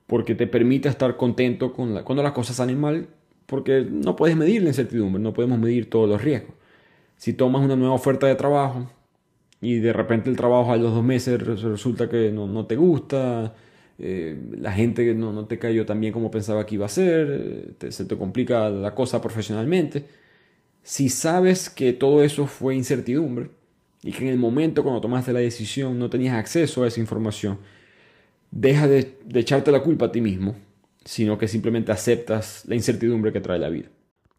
porque 0.07 0.35
te 0.35 0.47
permite 0.47 0.89
estar 0.89 1.17
contento 1.17 1.73
con 1.73 2.03
cuando 2.03 2.23
las 2.23 2.33
cosas 2.33 2.57
salen 2.57 2.81
mal 2.81 3.09
porque 3.47 3.87
no 3.89 4.17
puedes 4.17 4.37
medir 4.37 4.63
la 4.63 4.69
incertidumbre, 4.69 5.23
no 5.23 5.33
podemos 5.33 5.59
medir 5.59 5.89
todos 5.89 6.09
los 6.09 6.23
riesgos. 6.23 6.55
Si 7.17 7.33
tomas 7.33 7.65
una 7.65 7.77
nueva 7.77 7.95
oferta 7.95 8.27
de 8.27 8.35
trabajo 8.35 8.91
y 9.61 9.79
de 9.79 9.93
repente 9.93 10.29
el 10.29 10.37
trabajo 10.37 10.73
a 10.73 10.77
los 10.77 10.93
dos 10.93 11.05
meses 11.05 11.41
resulta 11.41 12.09
que 12.09 12.31
no, 12.31 12.67
te 12.67 12.77
gusta, 12.77 13.55
eh, 13.99 14.39
la 14.59 14.73
gente 14.73 15.15
no, 15.15 15.33
no 15.33 15.47
te 15.47 15.59
cayó 15.59 15.87
tan 15.87 16.01
bien 16.01 16.13
como 16.13 16.31
pensaba 16.31 16.67
que 16.67 16.75
iba 16.75 16.87
a 16.87 16.91
ser, 16.91 17.75
se 17.89 18.05
te 18.05 18.17
complica 18.17 18.69
la 18.69 18.95
cosa 18.95 19.21
profesionalmente, 19.21 20.05
si 20.83 21.09
sabes 21.09 21.71
que 21.71 21.93
todo 21.93 22.23
eso 22.23 22.47
fue 22.47 22.77
incertidumbre 22.77 23.51
y 24.03 24.13
que 24.13 24.25
en 24.25 24.31
el 24.31 24.39
momento 24.39 24.83
cuando 24.83 25.01
tomaste 25.01 25.33
la 25.33 25.41
decisión 25.41 25.99
no 25.99 26.11
tenías 26.11 26.37
acceso 26.37 26.85
a 26.85 26.89
esa 26.89 27.01
información, 27.01 27.59
deja 28.51 28.87
de, 28.87 29.19
echarte 29.35 29.71
la 29.71 29.83
culpa 29.83 30.07
a 30.07 30.13
ti 30.13 30.21
mismo, 30.21 30.57
sino 31.05 31.39
que 31.39 31.49
simplemente 31.49 31.93
aceptas 31.93 32.65
la 32.67 32.75
incertidumbre 32.75 33.33
que 33.33 33.41
trae 33.41 33.59
la 33.59 33.69
vida. 33.69 33.89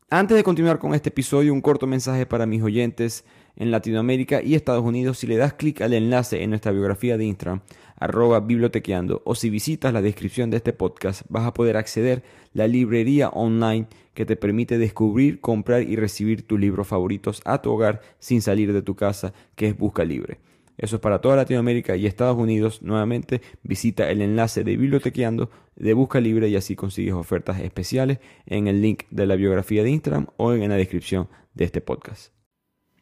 Antes 0.10 0.38
de 0.38 0.44
continuar 0.44 0.80
con 0.80 0.94
este 0.94 1.10
episodio, 1.10 1.54
un 1.54 1.62
corto 1.62 1.86
mensaje 1.86 2.26
para 2.26 2.46
mis 2.46 2.62
oyentes 2.62 3.26
en 3.58 3.72
Latinoamérica 3.72 4.42
y 4.42 4.56
Estados 4.56 4.86
Unidos. 4.86 5.18
Si 5.18 5.28
le 5.28 5.36
das 5.36 5.54
clic 5.54 5.82
al 5.82 5.94
enlace 5.94 6.44
en 6.44 6.52
nuestra 6.52 6.72
biografía 6.72 7.18
de 7.18 7.26
Instagram, 7.26 7.62
arroba 8.00 8.40
bibliotequeando, 8.40 9.22
o 9.26 9.36
si 9.36 9.50
visitas 9.50 9.92
la 9.92 10.02
descripción 10.02 10.50
de 10.50 10.58
este 10.58 10.72
podcast, 10.72 11.24
vas 11.28 11.46
a 11.46 11.54
poder 11.54 11.76
acceder 11.76 12.20
a 12.20 12.48
la 12.54 12.68
librería 12.68 13.30
online 13.30 13.88
que 14.14 14.26
te 14.26 14.36
permite 14.36 14.78
descubrir, 14.78 15.42
comprar 15.42 15.84
y 15.84 15.96
recibir 15.96 16.48
tus 16.48 16.60
libros 16.60 16.88
favoritos 16.88 17.42
a 17.44 17.62
tu 17.62 17.72
hogar 17.72 18.02
sin 18.20 18.42
salir 18.42 18.72
de 18.72 18.82
tu 18.82 18.96
casa, 18.96 19.34
que 19.56 19.68
es 19.68 19.78
Busca 19.78 20.06
Libre. 20.06 20.40
Eso 20.78 20.98
es 20.98 21.02
para 21.02 21.22
toda 21.22 21.36
Latinoamérica 21.36 21.96
y 21.96 22.06
Estados 22.06 22.38
Unidos. 22.38 22.84
Nuevamente 22.84 23.42
visita 23.64 24.12
el 24.12 24.22
enlace 24.22 24.64
de 24.64 24.78
Bibliotequeando 24.78 25.50
de 25.76 25.94
Busca 25.94 26.20
Libre 26.20 26.50
y 26.50 26.56
así 26.56 26.76
consigues 26.76 27.16
ofertas 27.16 27.60
especiales 27.62 28.20
en 28.46 28.68
el 28.68 28.82
link 28.82 29.04
de 29.10 29.26
la 29.26 29.36
biografía 29.36 29.82
de 29.82 29.90
Instagram 29.90 30.28
o 30.38 30.54
en 30.54 30.70
la 30.70 30.76
descripción 30.76 31.30
de 31.56 31.66
este 31.66 31.82
podcast. 31.82 32.32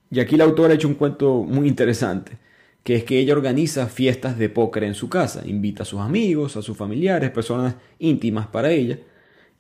Y 0.10 0.22
aquí 0.22 0.38
la 0.38 0.46
autora 0.46 0.72
ha 0.72 0.76
hecho 0.76 0.88
un 0.88 0.94
cuento 0.94 1.44
muy 1.44 1.68
interesante, 1.68 2.38
que 2.84 2.96
es 2.96 3.04
que 3.04 3.20
ella 3.20 3.34
organiza 3.34 3.88
fiestas 3.88 4.38
de 4.38 4.48
póker 4.48 4.86
en 4.86 4.94
su 4.94 5.10
casa, 5.10 5.44
invita 5.46 5.84
a 5.84 5.86
sus 5.86 6.00
amigos, 6.00 6.56
a 6.56 6.62
sus 6.62 6.78
familiares, 6.78 7.32
personas 7.32 7.76
íntimas 8.00 8.48
para 8.48 8.72
ella, 8.72 9.00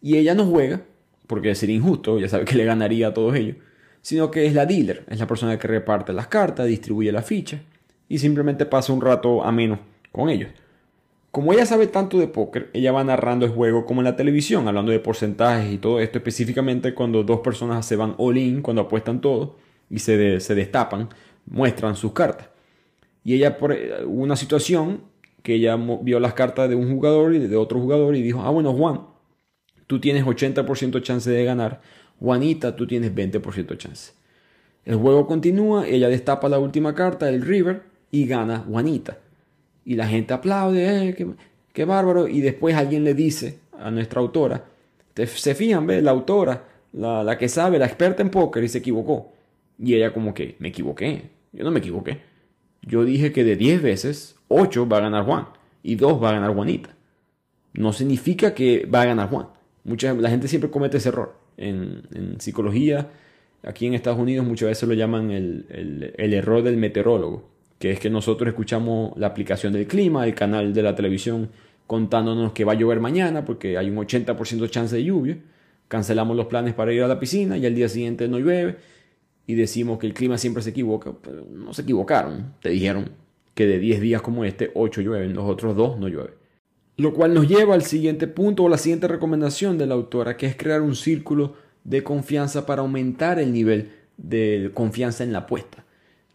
y 0.01 0.15
ella 0.15 0.35
no 0.35 0.45
juega, 0.45 0.83
porque 1.27 1.53
sería 1.55 1.75
injusto, 1.75 2.19
ya 2.19 2.29
sabe 2.29 2.45
que 2.45 2.55
le 2.55 2.63
ganaría 2.63 3.07
a 3.07 3.13
todos 3.13 3.35
ellos, 3.35 3.57
sino 4.01 4.31
que 4.31 4.45
es 4.45 4.53
la 4.53 4.65
dealer, 4.65 5.03
es 5.09 5.19
la 5.19 5.27
persona 5.27 5.57
que 5.57 5.67
reparte 5.67 6.13
las 6.13 6.27
cartas, 6.27 6.67
distribuye 6.67 7.11
la 7.11 7.23
ficha 7.23 7.61
y 8.07 8.19
simplemente 8.19 8.65
pasa 8.65 8.93
un 8.93 9.01
rato 9.01 9.43
ameno 9.43 9.79
con 10.11 10.29
ellos. 10.29 10.49
Como 11.31 11.51
ella 11.51 11.65
sabe 11.65 11.87
tanto 11.87 12.17
de 12.17 12.27
póker, 12.27 12.69
ella 12.73 12.93
va 12.93 13.03
narrando 13.03 13.45
el 13.45 13.51
juego 13.51 13.85
como 13.85 13.99
en 13.99 14.05
la 14.05 14.15
televisión, 14.15 14.67
hablando 14.67 14.91
de 14.93 14.99
porcentajes 14.99 15.69
y 15.69 15.77
todo 15.77 15.99
esto, 15.99 16.17
específicamente 16.17 16.93
cuando 16.93 17.23
dos 17.23 17.41
personas 17.41 17.85
se 17.85 17.97
van 17.97 18.15
all 18.17 18.37
in, 18.37 18.61
cuando 18.61 18.83
apuestan 18.83 19.19
todo 19.19 19.57
y 19.89 19.99
se, 19.99 20.15
destapan, 20.15 21.09
muestran 21.45 21.97
sus 21.97 22.13
cartas. 22.13 22.47
Y 23.25 23.33
ella, 23.33 23.57
por 23.57 23.73
eh, 23.73 24.05
una 24.05 24.37
situación 24.37 25.01
que 25.43 25.55
ella 25.55 25.77
vio 26.01 26.19
las 26.21 26.33
cartas 26.33 26.69
de 26.69 26.75
un 26.75 26.89
jugador 26.89 27.35
y 27.35 27.39
de 27.39 27.57
otro 27.57 27.81
jugador 27.81 28.15
y 28.15 28.21
dijo, 28.21 28.41
ah, 28.41 28.49
bueno, 28.49 28.73
Juan, 28.73 29.01
tú 29.87 29.99
tienes 29.99 30.23
80% 30.23 31.01
chance 31.01 31.29
de 31.29 31.43
ganar, 31.43 31.81
Juanita, 32.19 32.75
tú 32.77 32.87
tienes 32.87 33.13
20% 33.13 33.77
chance. 33.77 34.13
El 34.85 34.95
juego 34.95 35.27
continúa, 35.27 35.87
ella 35.87 36.07
destapa 36.07 36.47
la 36.47 36.59
última 36.59 36.95
carta, 36.95 37.27
el 37.27 37.41
River, 37.41 37.83
y 38.15 38.25
gana 38.25 38.59
Juanita. 38.59 39.17
Y 39.83 39.95
la 39.95 40.07
gente 40.07 40.33
aplaude, 40.33 41.09
eh, 41.09 41.35
qué, 41.73 41.85
bárbaro. 41.85 42.29
Y 42.29 42.39
después 42.39 42.73
alguien 42.73 43.03
le 43.03 43.13
dice 43.13 43.59
a 43.77 43.91
nuestra 43.91 44.21
autora, 44.21 44.63
se 45.13 45.53
fijan, 45.53 45.85
ve, 45.85 46.01
la 46.01 46.11
autora, 46.11 46.63
la, 46.93 47.23
la, 47.23 47.37
que 47.37 47.49
sabe, 47.49 47.77
la 47.77 47.85
experta 47.85 48.21
en 48.21 48.29
póker, 48.29 48.63
y 48.63 48.69
se 48.69 48.77
equivocó. 48.77 49.33
Y 49.77 49.95
ella 49.95 50.13
como 50.13 50.33
que, 50.33 50.55
me 50.59 50.69
equivoqué. 50.69 51.29
Yo 51.51 51.65
no 51.65 51.71
me 51.71 51.79
equivoqué. 51.79 52.21
Yo 52.81 53.03
dije 53.03 53.33
que 53.33 53.43
de 53.43 53.57
10 53.57 53.81
veces, 53.81 54.37
8 54.47 54.87
va 54.87 54.97
a 54.97 55.01
ganar 55.01 55.25
Juan 55.25 55.47
y 55.83 55.95
2 55.95 56.23
va 56.23 56.29
a 56.29 56.33
ganar 56.33 56.53
Juanita. 56.53 56.95
No 57.73 57.91
significa 57.91 58.53
que 58.53 58.85
va 58.85 59.01
a 59.01 59.05
ganar 59.05 59.29
Juan. 59.29 59.47
Mucha, 59.83 60.13
la 60.13 60.29
gente 60.29 60.47
siempre 60.47 60.71
comete 60.71 60.97
ese 60.97 61.09
error. 61.09 61.35
En, 61.57 62.39
psicología, 62.39 63.09
aquí 63.61 63.87
en 63.87 63.93
Estados 63.93 64.19
Unidos 64.19 64.47
muchas 64.47 64.69
veces 64.69 64.87
lo 64.87 64.95
llaman 64.95 65.31
el, 65.31 66.13
el 66.17 66.33
error 66.33 66.63
del 66.63 66.77
meteorólogo 66.77 67.54
que 67.85 67.91
es 67.91 67.99
que 67.99 68.09
nosotros 68.09 68.47
escuchamos 68.47 69.15
la 69.15 69.27
aplicación 69.27 69.71
del 69.71 69.85
clima, 69.85 70.25
el 70.25 70.33
canal 70.33 70.73
de 70.73 70.81
la 70.81 70.95
televisión 70.95 71.51
contándonos 71.85 72.51
que 72.51 72.65
va 72.65 72.71
a 72.71 72.75
llover 72.75 72.99
mañana 72.99 73.45
porque 73.45 73.77
hay 73.77 73.91
un 73.91 73.97
80% 73.97 74.57
de 74.57 74.69
chance 74.71 74.95
de 74.95 75.03
lluvia, 75.03 75.37
cancelamos 75.87 76.35
los 76.35 76.47
planes 76.47 76.73
para 76.73 76.91
ir 76.93 77.03
a 77.03 77.07
la 77.07 77.19
piscina 77.19 77.59
y 77.59 77.65
al 77.67 77.75
día 77.75 77.87
siguiente 77.87 78.27
no 78.27 78.39
llueve 78.39 78.77
y 79.45 79.53
decimos 79.53 79.99
que 79.99 80.07
el 80.07 80.15
clima 80.15 80.39
siempre 80.39 80.63
se 80.63 80.71
equivoca, 80.71 81.13
no 81.51 81.75
se 81.75 81.83
equivocaron, 81.83 82.55
te 82.59 82.69
dijeron 82.69 83.11
que 83.53 83.67
de 83.67 83.77
10 83.77 84.01
días 84.01 84.23
como 84.23 84.45
este, 84.45 84.71
8 84.73 85.01
llueven, 85.01 85.35
los 85.35 85.45
otros 85.45 85.75
2 85.75 85.99
no 85.99 86.07
llueve. 86.07 86.33
Lo 86.97 87.13
cual 87.13 87.35
nos 87.35 87.47
lleva 87.47 87.75
al 87.75 87.83
siguiente 87.83 88.25
punto 88.25 88.63
o 88.63 88.69
la 88.69 88.79
siguiente 88.79 89.07
recomendación 89.07 89.77
de 89.77 89.85
la 89.85 89.93
autora, 89.93 90.37
que 90.37 90.47
es 90.47 90.55
crear 90.55 90.81
un 90.81 90.95
círculo 90.95 91.53
de 91.83 92.01
confianza 92.01 92.65
para 92.65 92.81
aumentar 92.81 93.37
el 93.37 93.53
nivel 93.53 93.91
de 94.17 94.71
confianza 94.73 95.23
en 95.23 95.31
la 95.31 95.39
apuesta. 95.39 95.85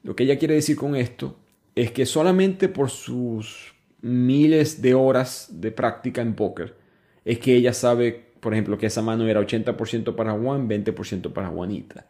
Lo 0.04 0.14
que 0.14 0.22
ella 0.22 0.38
quiere 0.38 0.54
decir 0.54 0.76
con 0.76 0.94
esto 0.94 1.39
es 1.80 1.92
que 1.92 2.04
solamente 2.04 2.68
por 2.68 2.90
sus 2.90 3.74
miles 4.02 4.82
de 4.82 4.92
horas 4.92 5.48
de 5.50 5.70
práctica 5.70 6.20
en 6.20 6.34
póker 6.34 6.76
es 7.24 7.38
que 7.38 7.54
ella 7.54 7.72
sabe, 7.72 8.32
por 8.40 8.52
ejemplo, 8.52 8.76
que 8.76 8.86
esa 8.86 9.00
mano 9.00 9.26
era 9.26 9.40
80% 9.40 10.14
para 10.14 10.32
Juan, 10.32 10.68
20% 10.68 11.32
para 11.32 11.48
Juanita. 11.48 12.06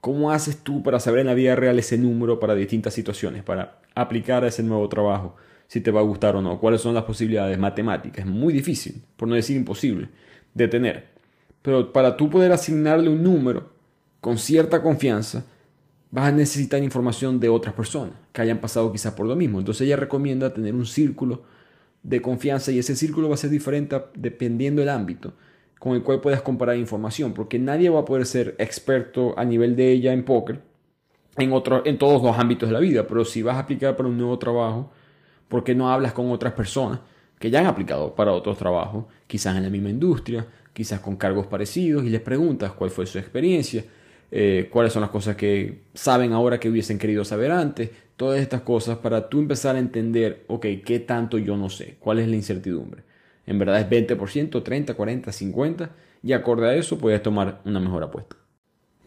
¿Cómo 0.00 0.30
haces 0.30 0.58
tú 0.58 0.84
para 0.84 1.00
saber 1.00 1.20
en 1.20 1.26
la 1.26 1.34
vida 1.34 1.56
real 1.56 1.78
ese 1.78 1.98
número 1.98 2.38
para 2.38 2.54
distintas 2.54 2.94
situaciones, 2.94 3.42
para 3.42 3.80
aplicar 3.96 4.44
a 4.44 4.48
ese 4.48 4.62
nuevo 4.62 4.88
trabajo, 4.88 5.34
si 5.66 5.80
te 5.80 5.90
va 5.90 6.00
a 6.00 6.04
gustar 6.04 6.36
o 6.36 6.42
no? 6.42 6.60
¿Cuáles 6.60 6.80
son 6.80 6.94
las 6.94 7.04
posibilidades 7.04 7.58
matemáticas? 7.58 8.24
Es 8.24 8.30
muy 8.30 8.52
difícil, 8.52 9.02
por 9.16 9.26
no 9.26 9.34
decir 9.34 9.56
imposible, 9.56 10.08
de 10.54 10.68
tener. 10.68 11.08
Pero 11.62 11.92
para 11.92 12.16
tú 12.16 12.30
poder 12.30 12.52
asignarle 12.52 13.10
un 13.10 13.24
número 13.24 13.72
con 14.20 14.38
cierta 14.38 14.82
confianza, 14.82 15.46
vas 16.10 16.26
a 16.26 16.32
necesitar 16.32 16.82
información 16.82 17.38
de 17.38 17.48
otras 17.48 17.74
personas 17.74 18.14
que 18.32 18.42
hayan 18.42 18.58
pasado 18.58 18.90
quizás 18.90 19.14
por 19.14 19.26
lo 19.26 19.36
mismo. 19.36 19.58
Entonces 19.58 19.86
ella 19.86 19.96
recomienda 19.96 20.52
tener 20.52 20.74
un 20.74 20.86
círculo 20.86 21.42
de 22.02 22.20
confianza 22.22 22.72
y 22.72 22.78
ese 22.78 22.96
círculo 22.96 23.28
va 23.28 23.34
a 23.34 23.38
ser 23.38 23.50
diferente 23.50 24.00
dependiendo 24.14 24.80
del 24.80 24.88
ámbito 24.88 25.34
con 25.78 25.94
el 25.94 26.02
cual 26.02 26.20
puedas 26.20 26.42
comparar 26.42 26.76
información, 26.76 27.32
porque 27.32 27.58
nadie 27.58 27.88
va 27.88 28.00
a 28.00 28.04
poder 28.04 28.26
ser 28.26 28.54
experto 28.58 29.34
a 29.38 29.46
nivel 29.46 29.76
de 29.76 29.90
ella 29.90 30.12
en 30.12 30.24
póker 30.24 30.60
en, 31.36 31.52
otro, 31.52 31.82
en 31.86 31.96
todos 31.96 32.22
los 32.22 32.36
ámbitos 32.38 32.68
de 32.68 32.74
la 32.74 32.80
vida, 32.80 33.06
pero 33.06 33.24
si 33.24 33.42
vas 33.42 33.56
a 33.56 33.60
aplicar 33.60 33.96
para 33.96 34.08
un 34.08 34.18
nuevo 34.18 34.38
trabajo, 34.38 34.90
¿por 35.48 35.64
qué 35.64 35.74
no 35.74 35.90
hablas 35.90 36.12
con 36.12 36.30
otras 36.30 36.52
personas 36.52 37.00
que 37.38 37.50
ya 37.50 37.60
han 37.60 37.66
aplicado 37.66 38.14
para 38.14 38.32
otros 38.32 38.58
trabajos, 38.58 39.06
quizás 39.26 39.56
en 39.56 39.62
la 39.62 39.70
misma 39.70 39.88
industria, 39.88 40.46
quizás 40.74 41.00
con 41.00 41.16
cargos 41.16 41.46
parecidos, 41.46 42.04
y 42.04 42.10
les 42.10 42.20
preguntas 42.20 42.72
cuál 42.72 42.90
fue 42.90 43.06
su 43.06 43.18
experiencia? 43.18 43.82
Eh, 44.32 44.68
cuáles 44.70 44.92
son 44.92 45.02
las 45.02 45.10
cosas 45.10 45.36
que 45.36 45.82
saben 45.92 46.32
ahora 46.32 46.60
que 46.60 46.68
hubiesen 46.68 46.98
querido 46.98 47.24
saber 47.24 47.50
antes, 47.50 47.90
todas 48.16 48.40
estas 48.40 48.60
cosas 48.62 48.98
para 48.98 49.28
tú 49.28 49.40
empezar 49.40 49.76
a 49.76 49.80
entender, 49.80 50.44
ok, 50.46 50.66
¿qué 50.84 51.00
tanto 51.00 51.38
yo 51.38 51.56
no 51.56 51.68
sé? 51.68 51.96
¿Cuál 51.98 52.20
es 52.20 52.28
la 52.28 52.36
incertidumbre? 52.36 53.02
¿En 53.46 53.58
verdad 53.58 53.80
es 53.80 53.88
20%, 53.88 54.62
30, 54.62 54.94
40, 54.94 55.32
50? 55.32 55.90
Y 56.22 56.32
acorde 56.32 56.68
a 56.68 56.74
eso 56.74 56.98
puedes 56.98 57.22
tomar 57.22 57.60
una 57.64 57.80
mejor 57.80 58.04
apuesta. 58.04 58.36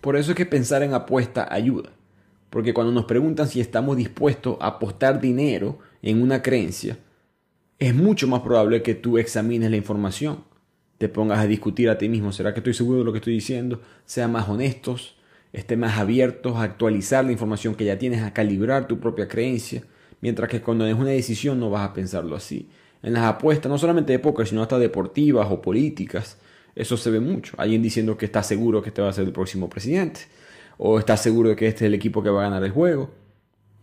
Por 0.01 0.17
eso 0.17 0.31
es 0.31 0.37
que 0.37 0.45
pensar 0.45 0.83
en 0.83 0.93
apuesta 0.93 1.47
ayuda. 1.49 1.91
Porque 2.49 2.73
cuando 2.73 2.91
nos 2.91 3.05
preguntan 3.05 3.47
si 3.47 3.61
estamos 3.61 3.95
dispuestos 3.95 4.57
a 4.59 4.67
apostar 4.67 5.21
dinero 5.21 5.79
en 6.01 6.21
una 6.21 6.41
creencia, 6.41 6.97
es 7.79 7.95
mucho 7.95 8.27
más 8.27 8.41
probable 8.41 8.81
que 8.81 8.95
tú 8.95 9.17
examines 9.17 9.71
la 9.71 9.77
información 9.77 10.43
te 10.97 11.09
pongas 11.09 11.39
a 11.39 11.47
discutir 11.47 11.89
a 11.89 11.97
ti 11.97 12.09
mismo, 12.09 12.31
¿será 12.31 12.53
que 12.53 12.59
estoy 12.59 12.73
seguro 12.73 12.99
de 12.99 13.05
lo 13.05 13.11
que 13.11 13.17
estoy 13.17 13.33
diciendo? 13.33 13.81
Sean 14.05 14.31
más 14.31 14.47
honestos, 14.47 15.17
estén 15.51 15.79
más 15.79 15.97
abiertos 15.97 16.55
a 16.55 16.63
actualizar 16.63 17.25
la 17.25 17.31
información 17.31 17.75
que 17.75 17.85
ya 17.85 17.97
tienes, 17.97 18.21
a 18.23 18.33
calibrar 18.33 18.87
tu 18.87 18.99
propia 18.99 19.27
creencia, 19.27 19.83
mientras 20.21 20.49
que 20.49 20.61
cuando 20.61 20.85
es 20.85 20.93
una 20.93 21.09
decisión 21.09 21.59
no 21.59 21.69
vas 21.69 21.89
a 21.89 21.93
pensarlo 21.93 22.35
así. 22.35 22.69
En 23.01 23.13
las 23.13 23.23
apuestas, 23.23 23.69
no 23.69 23.77
solamente 23.77 24.13
de 24.13 24.19
póker, 24.19 24.47
sino 24.47 24.61
hasta 24.61 24.79
deportivas 24.79 25.47
o 25.51 25.61
políticas, 25.61 26.37
eso 26.75 26.95
se 26.97 27.11
ve 27.11 27.19
mucho. 27.19 27.53
Alguien 27.57 27.81
diciendo 27.81 28.17
que 28.17 28.25
está 28.25 28.41
seguro 28.41 28.81
que 28.81 28.89
este 28.89 29.01
va 29.01 29.09
a 29.09 29.13
ser 29.13 29.25
el 29.25 29.33
próximo 29.33 29.69
presidente, 29.69 30.21
o 30.77 30.97
está 30.99 31.17
seguro 31.17 31.49
de 31.49 31.55
que 31.55 31.67
este 31.67 31.85
es 31.85 31.87
el 31.87 31.93
equipo 31.93 32.23
que 32.23 32.29
va 32.29 32.41
a 32.41 32.49
ganar 32.49 32.63
el 32.63 32.71
juego. 32.71 33.11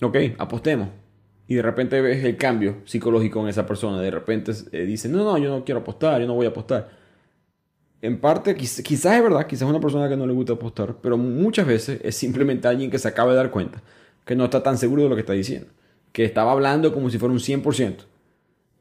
Ok, 0.00 0.16
apostemos. 0.38 0.88
Y 1.46 1.56
de 1.56 1.62
repente 1.62 2.00
ves 2.00 2.24
el 2.24 2.36
cambio 2.36 2.78
psicológico 2.84 3.42
en 3.42 3.48
esa 3.48 3.66
persona. 3.66 4.00
De 4.00 4.10
repente 4.10 4.52
eh, 4.72 4.86
dice, 4.86 5.08
no, 5.08 5.24
no, 5.24 5.36
yo 5.36 5.50
no 5.50 5.64
quiero 5.64 5.80
apostar, 5.80 6.20
yo 6.20 6.26
no 6.26 6.34
voy 6.34 6.46
a 6.46 6.50
apostar 6.50 6.99
en 8.02 8.20
parte, 8.20 8.54
quizás 8.56 9.16
es 9.16 9.22
verdad, 9.22 9.46
quizás 9.46 9.62
es 9.62 9.68
una 9.68 9.80
persona 9.80 10.08
que 10.08 10.16
no 10.16 10.26
le 10.26 10.32
gusta 10.32 10.54
apostar, 10.54 10.96
pero 11.02 11.16
muchas 11.16 11.66
veces 11.66 12.00
es 12.02 12.16
simplemente 12.16 12.66
alguien 12.66 12.90
que 12.90 12.98
se 12.98 13.08
acaba 13.08 13.32
de 13.32 13.36
dar 13.36 13.50
cuenta 13.50 13.82
que 14.24 14.36
no 14.36 14.44
está 14.44 14.62
tan 14.62 14.78
seguro 14.78 15.02
de 15.02 15.08
lo 15.08 15.16
que 15.16 15.22
está 15.22 15.32
diciendo, 15.32 15.68
que 16.12 16.24
estaba 16.24 16.52
hablando 16.52 16.94
como 16.94 17.10
si 17.10 17.18
fuera 17.18 17.32
un 17.32 17.40
100%, 17.40 18.04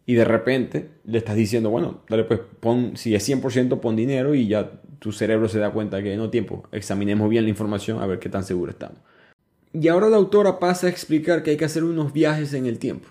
y 0.05 0.15
de 0.15 0.25
repente 0.25 0.89
le 1.05 1.19
estás 1.19 1.35
diciendo, 1.35 1.69
bueno, 1.69 2.01
dale 2.09 2.23
pues, 2.23 2.39
pon, 2.59 2.97
si 2.97 3.13
es 3.13 3.27
100%, 3.29 3.79
pon 3.79 3.95
dinero 3.95 4.33
y 4.33 4.47
ya 4.47 4.71
tu 4.99 5.11
cerebro 5.11 5.47
se 5.47 5.59
da 5.59 5.71
cuenta 5.71 6.01
que 6.01 6.15
no 6.17 6.29
tiempo, 6.29 6.63
examinemos 6.71 7.29
bien 7.29 7.43
la 7.43 7.49
información 7.51 8.01
a 8.01 8.07
ver 8.07 8.19
qué 8.19 8.29
tan 8.29 8.43
seguro 8.43 8.71
estamos. 8.71 8.97
Y 9.71 9.87
ahora 9.87 10.09
la 10.09 10.17
autora 10.17 10.57
pasa 10.57 10.87
a 10.87 10.89
explicar 10.89 11.43
que 11.43 11.51
hay 11.51 11.57
que 11.57 11.65
hacer 11.65 11.83
unos 11.83 12.11
viajes 12.11 12.53
en 12.53 12.65
el 12.65 12.79
tiempo, 12.79 13.07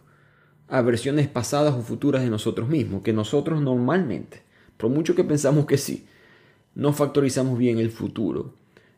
a 0.66 0.82
versiones 0.82 1.28
pasadas 1.28 1.74
o 1.74 1.82
futuras 1.82 2.22
de 2.22 2.30
nosotros 2.30 2.68
mismos, 2.68 3.02
que 3.02 3.12
nosotros 3.12 3.62
normalmente 3.62 4.42
por 4.78 4.88
mucho 4.88 5.14
que 5.14 5.24
pensamos 5.24 5.66
que 5.66 5.76
sí, 5.76 6.06
no 6.74 6.92
factorizamos 6.92 7.58
bien 7.58 7.78
el 7.78 7.90
futuro, 7.90 8.54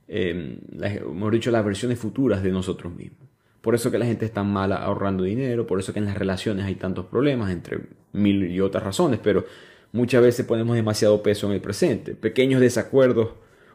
eh, 0.06 0.58
hemos 0.80 1.32
dicho, 1.32 1.50
las 1.50 1.64
versiones 1.64 1.98
futuras 1.98 2.42
de 2.42 2.52
nosotros 2.52 2.94
mismos. 2.94 3.28
Por 3.60 3.74
eso 3.74 3.90
que 3.90 3.98
la 3.98 4.06
gente 4.06 4.24
está 4.24 4.42
mala 4.42 4.76
ahorrando 4.76 5.24
dinero, 5.24 5.66
por 5.66 5.80
eso 5.80 5.92
que 5.92 5.98
en 5.98 6.06
las 6.06 6.16
relaciones 6.16 6.64
hay 6.66 6.76
tantos 6.76 7.06
problemas, 7.06 7.50
entre 7.50 7.80
mil 8.12 8.50
y 8.50 8.60
otras 8.60 8.84
razones, 8.84 9.20
pero 9.22 9.44
muchas 9.92 10.22
veces 10.22 10.46
ponemos 10.46 10.76
demasiado 10.76 11.22
peso 11.22 11.46
en 11.46 11.54
el 11.54 11.60
presente. 11.60 12.14
Pequeños 12.14 12.60
desacuerdos 12.60 13.30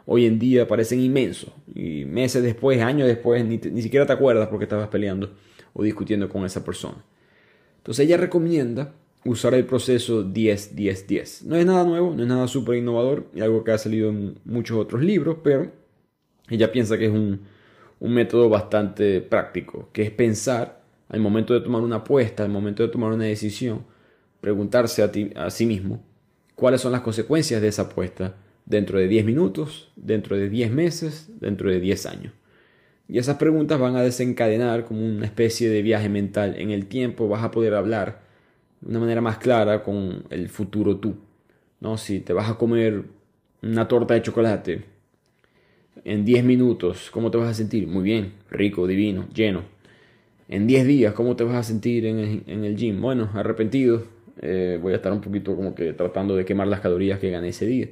hoy 0.06 0.26
en 0.26 0.40
día 0.40 0.68
parecen 0.68 1.02
inmensos 1.02 1.52
y 1.74 2.06
meses 2.06 2.44
después, 2.44 2.82
años 2.82 3.08
después, 3.08 3.46
ni, 3.46 3.58
ni 3.58 3.82
siquiera 3.82 4.06
te 4.06 4.14
acuerdas 4.14 4.48
porque 4.50 4.66
estabas 4.66 4.90
peleando 4.90 5.32
o 5.74 5.84
discutiendo 5.84 6.30
con 6.30 6.46
esa 6.46 6.64
persona. 6.64 7.04
Entonces 7.78 8.06
ella 8.06 8.18
recomienda 8.18 8.94
usar 9.26 9.56
el 9.56 9.66
proceso 9.66 10.24
10-10-10. 10.24 11.44
No 11.44 11.56
es 11.56 11.66
nada 11.66 11.84
nuevo, 11.84 12.14
no 12.16 12.22
es 12.22 12.30
nada 12.30 12.48
súper 12.48 12.78
innovador, 12.78 13.28
y 13.34 13.42
algo 13.42 13.64
que 13.64 13.72
ha 13.72 13.78
salido 13.78 14.10
en 14.10 14.40
muchos 14.46 14.78
otros 14.78 15.02
libros, 15.02 15.38
pero 15.44 15.72
ella 16.50 16.72
piensa 16.72 16.98
que 16.98 17.06
es 17.06 17.12
un, 17.12 17.54
método 18.00 18.50
bastante 18.50 19.20
práctico, 19.20 19.90
que 19.92 20.04
es 20.04 20.12
pensar 20.12 20.84
al 21.10 21.22
momento 21.22 21.56
de 21.56 21.62
tomar 21.62 21.82
una 21.82 21.98
apuesta, 21.98 22.44
al 22.44 22.50
momento 22.50 22.84
de 22.84 22.90
tomar 22.90 23.12
una 23.12 23.24
decisión, 23.24 23.84
preguntarse 24.42 25.02
a, 25.02 25.12
ti, 25.12 25.32
a 25.36 25.50
sí 25.50 25.66
mismo 25.66 26.04
cuáles 26.54 26.82
son 26.82 26.92
las 26.92 27.02
consecuencias 27.02 27.62
de 27.62 27.68
esa 27.68 27.84
apuesta 27.84 28.36
dentro 28.66 29.00
de 29.00 29.08
10 29.08 29.26
minutos, 29.26 29.92
dentro 29.96 30.38
de 30.38 30.50
10 30.50 30.72
meses, 30.72 31.30
dentro 31.40 31.72
de 31.72 31.80
10 31.80 32.06
años. 32.06 32.34
Y 33.08 33.18
esas 33.18 33.38
preguntas 33.38 33.80
van 33.80 33.96
a 33.96 34.04
desencadenar 34.04 34.86
como 34.86 35.04
una 35.04 35.26
especie 35.26 35.70
de 35.70 35.82
viaje 35.82 36.10
mental 36.10 36.56
en 36.60 36.70
el 36.70 36.86
tiempo, 36.86 37.28
vas 37.28 37.44
a 37.44 37.50
poder 37.50 37.74
hablar 37.74 38.25
una 38.86 39.00
manera 39.00 39.22
más 39.22 39.38
clara 39.38 39.84
con 39.84 40.24
el 40.30 40.50
futuro 40.50 40.98
tú. 40.98 41.16
¿no? 41.80 41.98
Si 41.98 42.20
te 42.20 42.34
vas 42.34 42.50
a 42.50 42.56
comer 42.56 43.04
una 43.62 43.88
torta 43.88 44.14
de 44.14 44.22
chocolate 44.22 44.84
en 46.04 46.26
10 46.26 46.44
minutos, 46.44 47.10
¿cómo 47.12 47.32
te 47.32 47.38
vas 47.38 47.50
a 47.50 47.54
sentir? 47.54 47.88
Muy 47.88 48.04
bien, 48.04 48.34
rico, 48.50 48.88
divino, 48.88 49.28
lleno. 49.34 49.64
En 50.48 50.68
10 50.68 50.86
días, 50.86 51.14
¿cómo 51.14 51.36
te 51.36 51.44
vas 51.44 51.56
a 51.56 51.64
sentir 51.64 52.06
en 52.06 52.44
el, 52.48 52.76
gym? 52.76 53.02
Bueno, 53.02 53.30
arrepentido. 53.34 54.04
Eh, 54.42 54.78
voy 54.82 54.94
a 54.94 54.98
estar 54.98 55.12
un 55.12 55.22
poquito 55.22 55.56
como 55.56 55.74
que 55.74 55.94
tratando 55.94 56.36
de 56.36 56.46
quemar 56.46 56.68
las 56.68 56.82
calorías 56.82 57.20
que 57.20 57.32
gané 57.32 57.50
ese 57.50 57.66
día. 57.66 57.88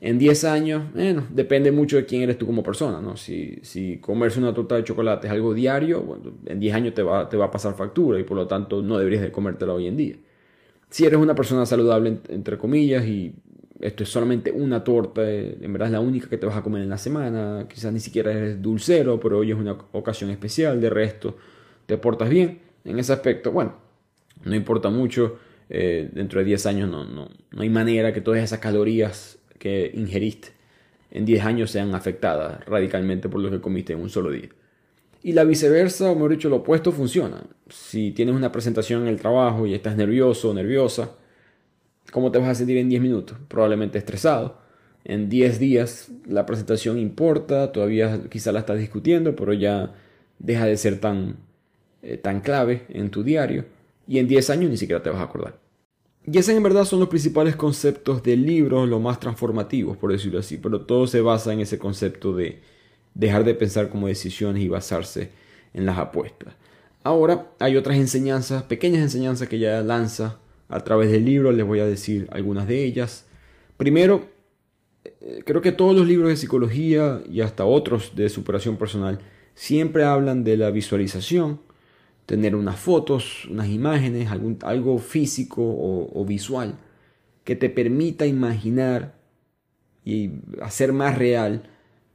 En 0.00 0.18
10 0.18 0.44
años, 0.44 0.84
bueno, 0.94 1.26
depende 1.30 1.70
mucho 1.70 1.96
de 1.96 2.06
quién 2.06 2.22
eres 2.22 2.38
tú 2.38 2.46
como 2.46 2.62
persona, 2.62 3.02
¿no? 3.02 3.18
Si, 3.18 3.58
si 3.62 3.98
comerse 3.98 4.38
una 4.38 4.54
torta 4.54 4.76
de 4.76 4.84
chocolate 4.84 5.26
es 5.26 5.32
algo 5.32 5.52
diario, 5.52 6.00
bueno, 6.00 6.32
en 6.46 6.58
10 6.58 6.74
años 6.74 6.94
te 6.94 7.02
va, 7.02 7.28
te 7.28 7.36
va 7.36 7.46
a 7.46 7.50
pasar 7.50 7.74
factura 7.74 8.18
y 8.18 8.24
por 8.24 8.36
lo 8.38 8.46
tanto 8.46 8.80
no 8.80 8.96
deberías 8.96 9.22
de 9.22 9.30
comértela 9.30 9.74
hoy 9.74 9.86
en 9.86 9.96
día. 9.98 10.16
Si 10.88 11.04
eres 11.04 11.18
una 11.18 11.34
persona 11.34 11.66
saludable, 11.66 12.18
entre 12.28 12.56
comillas, 12.56 13.04
y 13.04 13.34
esto 13.78 14.02
es 14.04 14.08
solamente 14.08 14.50
una 14.52 14.82
torta, 14.82 15.22
eh, 15.30 15.58
en 15.60 15.72
verdad 15.72 15.88
es 15.88 15.92
la 15.92 16.00
única 16.00 16.28
que 16.30 16.38
te 16.38 16.46
vas 16.46 16.56
a 16.56 16.62
comer 16.62 16.82
en 16.82 16.88
la 16.88 16.98
semana, 16.98 17.66
quizás 17.68 17.92
ni 17.92 18.00
siquiera 18.00 18.32
eres 18.32 18.62
dulcero, 18.62 19.20
pero 19.20 19.38
hoy 19.38 19.50
es 19.50 19.58
una 19.58 19.72
ocasión 19.92 20.30
especial, 20.30 20.80
de 20.80 20.88
resto 20.90 21.36
te 21.86 21.98
portas 21.98 22.30
bien 22.30 22.60
en 22.84 22.98
ese 22.98 23.12
aspecto, 23.12 23.52
bueno, 23.52 23.74
no 24.44 24.54
importa 24.54 24.88
mucho, 24.90 25.38
eh, 25.68 26.08
dentro 26.12 26.40
de 26.40 26.46
10 26.46 26.66
años 26.66 26.90
no, 26.90 27.04
no, 27.04 27.28
no 27.50 27.62
hay 27.62 27.68
manera 27.68 28.12
que 28.12 28.20
todas 28.20 28.42
esas 28.42 28.60
calorías 28.60 29.39
que 29.60 29.92
ingeriste 29.94 30.48
en 31.12 31.24
10 31.24 31.44
años 31.44 31.70
sean 31.70 31.94
afectadas 31.94 32.64
radicalmente 32.64 33.28
por 33.28 33.40
lo 33.40 33.50
que 33.50 33.60
comiste 33.60 33.92
en 33.92 34.00
un 34.00 34.10
solo 34.10 34.30
día. 34.30 34.48
Y 35.22 35.32
la 35.32 35.44
viceversa, 35.44 36.10
o 36.10 36.14
mejor 36.14 36.30
dicho, 36.32 36.48
lo 36.48 36.56
opuesto 36.56 36.92
funciona. 36.92 37.42
Si 37.68 38.12
tienes 38.12 38.34
una 38.34 38.50
presentación 38.50 39.02
en 39.02 39.08
el 39.08 39.20
trabajo 39.20 39.66
y 39.66 39.74
estás 39.74 39.96
nervioso 39.96 40.50
o 40.50 40.54
nerviosa, 40.54 41.12
¿cómo 42.10 42.32
te 42.32 42.38
vas 42.38 42.48
a 42.48 42.54
sentir 42.54 42.78
en 42.78 42.88
10 42.88 43.02
minutos? 43.02 43.36
Probablemente 43.48 43.98
estresado. 43.98 44.58
En 45.04 45.28
10 45.28 45.58
días 45.58 46.08
la 46.26 46.46
presentación 46.46 46.98
importa, 46.98 47.70
todavía 47.72 48.22
quizá 48.30 48.52
la 48.52 48.60
estás 48.60 48.78
discutiendo, 48.78 49.36
pero 49.36 49.52
ya 49.52 49.94
deja 50.38 50.64
de 50.66 50.76
ser 50.76 51.00
tan, 51.00 51.36
eh, 52.02 52.16
tan 52.16 52.40
clave 52.40 52.86
en 52.88 53.10
tu 53.10 53.22
diario. 53.22 53.66
Y 54.08 54.18
en 54.18 54.28
10 54.28 54.50
años 54.50 54.70
ni 54.70 54.78
siquiera 54.78 55.02
te 55.02 55.10
vas 55.10 55.20
a 55.20 55.24
acordar. 55.24 55.69
Y 56.26 56.38
esos 56.38 56.54
en 56.54 56.62
verdad 56.62 56.84
son 56.84 57.00
los 57.00 57.08
principales 57.08 57.56
conceptos 57.56 58.22
del 58.22 58.44
libro, 58.44 58.86
los 58.86 59.00
más 59.00 59.18
transformativos, 59.18 59.96
por 59.96 60.12
decirlo 60.12 60.38
así, 60.38 60.58
pero 60.58 60.82
todo 60.82 61.06
se 61.06 61.20
basa 61.20 61.52
en 61.52 61.60
ese 61.60 61.78
concepto 61.78 62.34
de 62.34 62.60
dejar 63.14 63.44
de 63.44 63.54
pensar 63.54 63.88
como 63.88 64.06
decisiones 64.06 64.62
y 64.62 64.68
basarse 64.68 65.30
en 65.72 65.86
las 65.86 65.98
apuestas. 65.98 66.54
Ahora 67.02 67.52
hay 67.58 67.76
otras 67.76 67.96
enseñanzas, 67.96 68.64
pequeñas 68.64 69.00
enseñanzas 69.02 69.48
que 69.48 69.58
ya 69.58 69.80
lanza 69.82 70.38
a 70.68 70.80
través 70.84 71.10
del 71.10 71.24
libro, 71.24 71.50
les 71.50 71.66
voy 71.66 71.80
a 71.80 71.86
decir 71.86 72.28
algunas 72.30 72.68
de 72.68 72.84
ellas. 72.84 73.26
Primero, 73.76 74.28
eh, 75.04 75.42
creo 75.44 75.62
que 75.62 75.72
todos 75.72 75.96
los 75.96 76.06
libros 76.06 76.28
de 76.28 76.36
psicología 76.36 77.22
y 77.28 77.40
hasta 77.40 77.64
otros 77.64 78.14
de 78.14 78.28
superación 78.28 78.76
personal 78.76 79.18
siempre 79.54 80.04
hablan 80.04 80.44
de 80.44 80.56
la 80.56 80.70
visualización, 80.70 81.60
tener 82.30 82.54
unas 82.54 82.78
fotos, 82.78 83.46
unas 83.46 83.68
imágenes, 83.68 84.30
algún, 84.30 84.56
algo 84.62 85.00
físico 85.00 85.62
o, 85.64 86.24
visual 86.24 86.78
que 87.42 87.56
te 87.56 87.68
permita 87.68 88.24
imaginar 88.24 89.16
y 90.04 90.30
hacer 90.62 90.92
más 90.92 91.18
real 91.18 91.64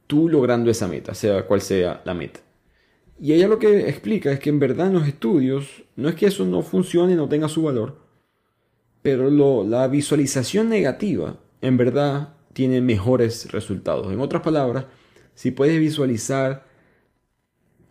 tú 0.06 0.30
logrando 0.30 0.70
esa 0.70 0.88
meta, 0.88 1.12
sea 1.12 1.46
cual 1.46 1.60
sea 1.60 2.00
la 2.06 2.14
meta. 2.14 2.40
Y 3.20 3.34
ella 3.34 3.46
lo 3.46 3.58
que 3.58 3.90
explica 3.90 4.32
es 4.32 4.40
que 4.40 4.48
en 4.48 4.58
verdad 4.58 4.86
en 4.86 4.94
los 4.94 5.06
estudios 5.06 5.84
no 5.96 6.08
es 6.08 6.14
que 6.14 6.24
eso 6.24 6.46
no 6.46 6.62
funcione, 6.62 7.14
no 7.14 7.28
tenga 7.28 7.50
su 7.50 7.64
valor, 7.64 7.98
pero 9.02 9.28
la 9.64 9.86
visualización 9.86 10.70
negativa 10.70 11.38
en 11.60 11.76
verdad 11.76 12.36
tiene 12.54 12.80
mejores 12.80 13.52
resultados. 13.52 14.10
En 14.10 14.20
otras 14.20 14.40
palabras, 14.40 14.86
si 15.34 15.50
puedes 15.50 15.78
visualizar 15.78 16.64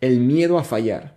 el 0.00 0.18
miedo 0.18 0.58
a 0.58 0.64
fallar, 0.64 1.15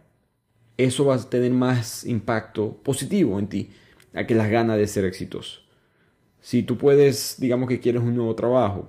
eso 0.79 1.03
va 1.03 1.15
a 1.15 1.29
tener 1.29 1.51
más 1.51 2.05
impacto 2.05 2.77
positivo 2.81 3.37
en 3.37 3.47
ti 3.47 3.69
a 4.13 4.25
que 4.25 4.33
las 4.33 4.49
ganas 4.49 4.77
de 4.77 4.87
ser 4.87 5.03
exitoso. 5.03 5.59
Si 6.39 6.63
tú 6.63 6.77
puedes, 6.77 7.35
digamos 7.37 7.67
que 7.67 7.81
quieres 7.81 8.01
un 8.01 8.15
nuevo 8.15 8.33
trabajo, 8.33 8.87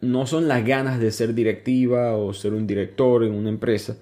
no 0.00 0.26
son 0.26 0.48
las 0.48 0.64
ganas 0.64 0.98
de 0.98 1.12
ser 1.12 1.34
directiva 1.34 2.16
o 2.16 2.32
ser 2.32 2.54
un 2.54 2.66
director 2.66 3.24
en 3.24 3.34
una 3.34 3.50
empresa, 3.50 3.98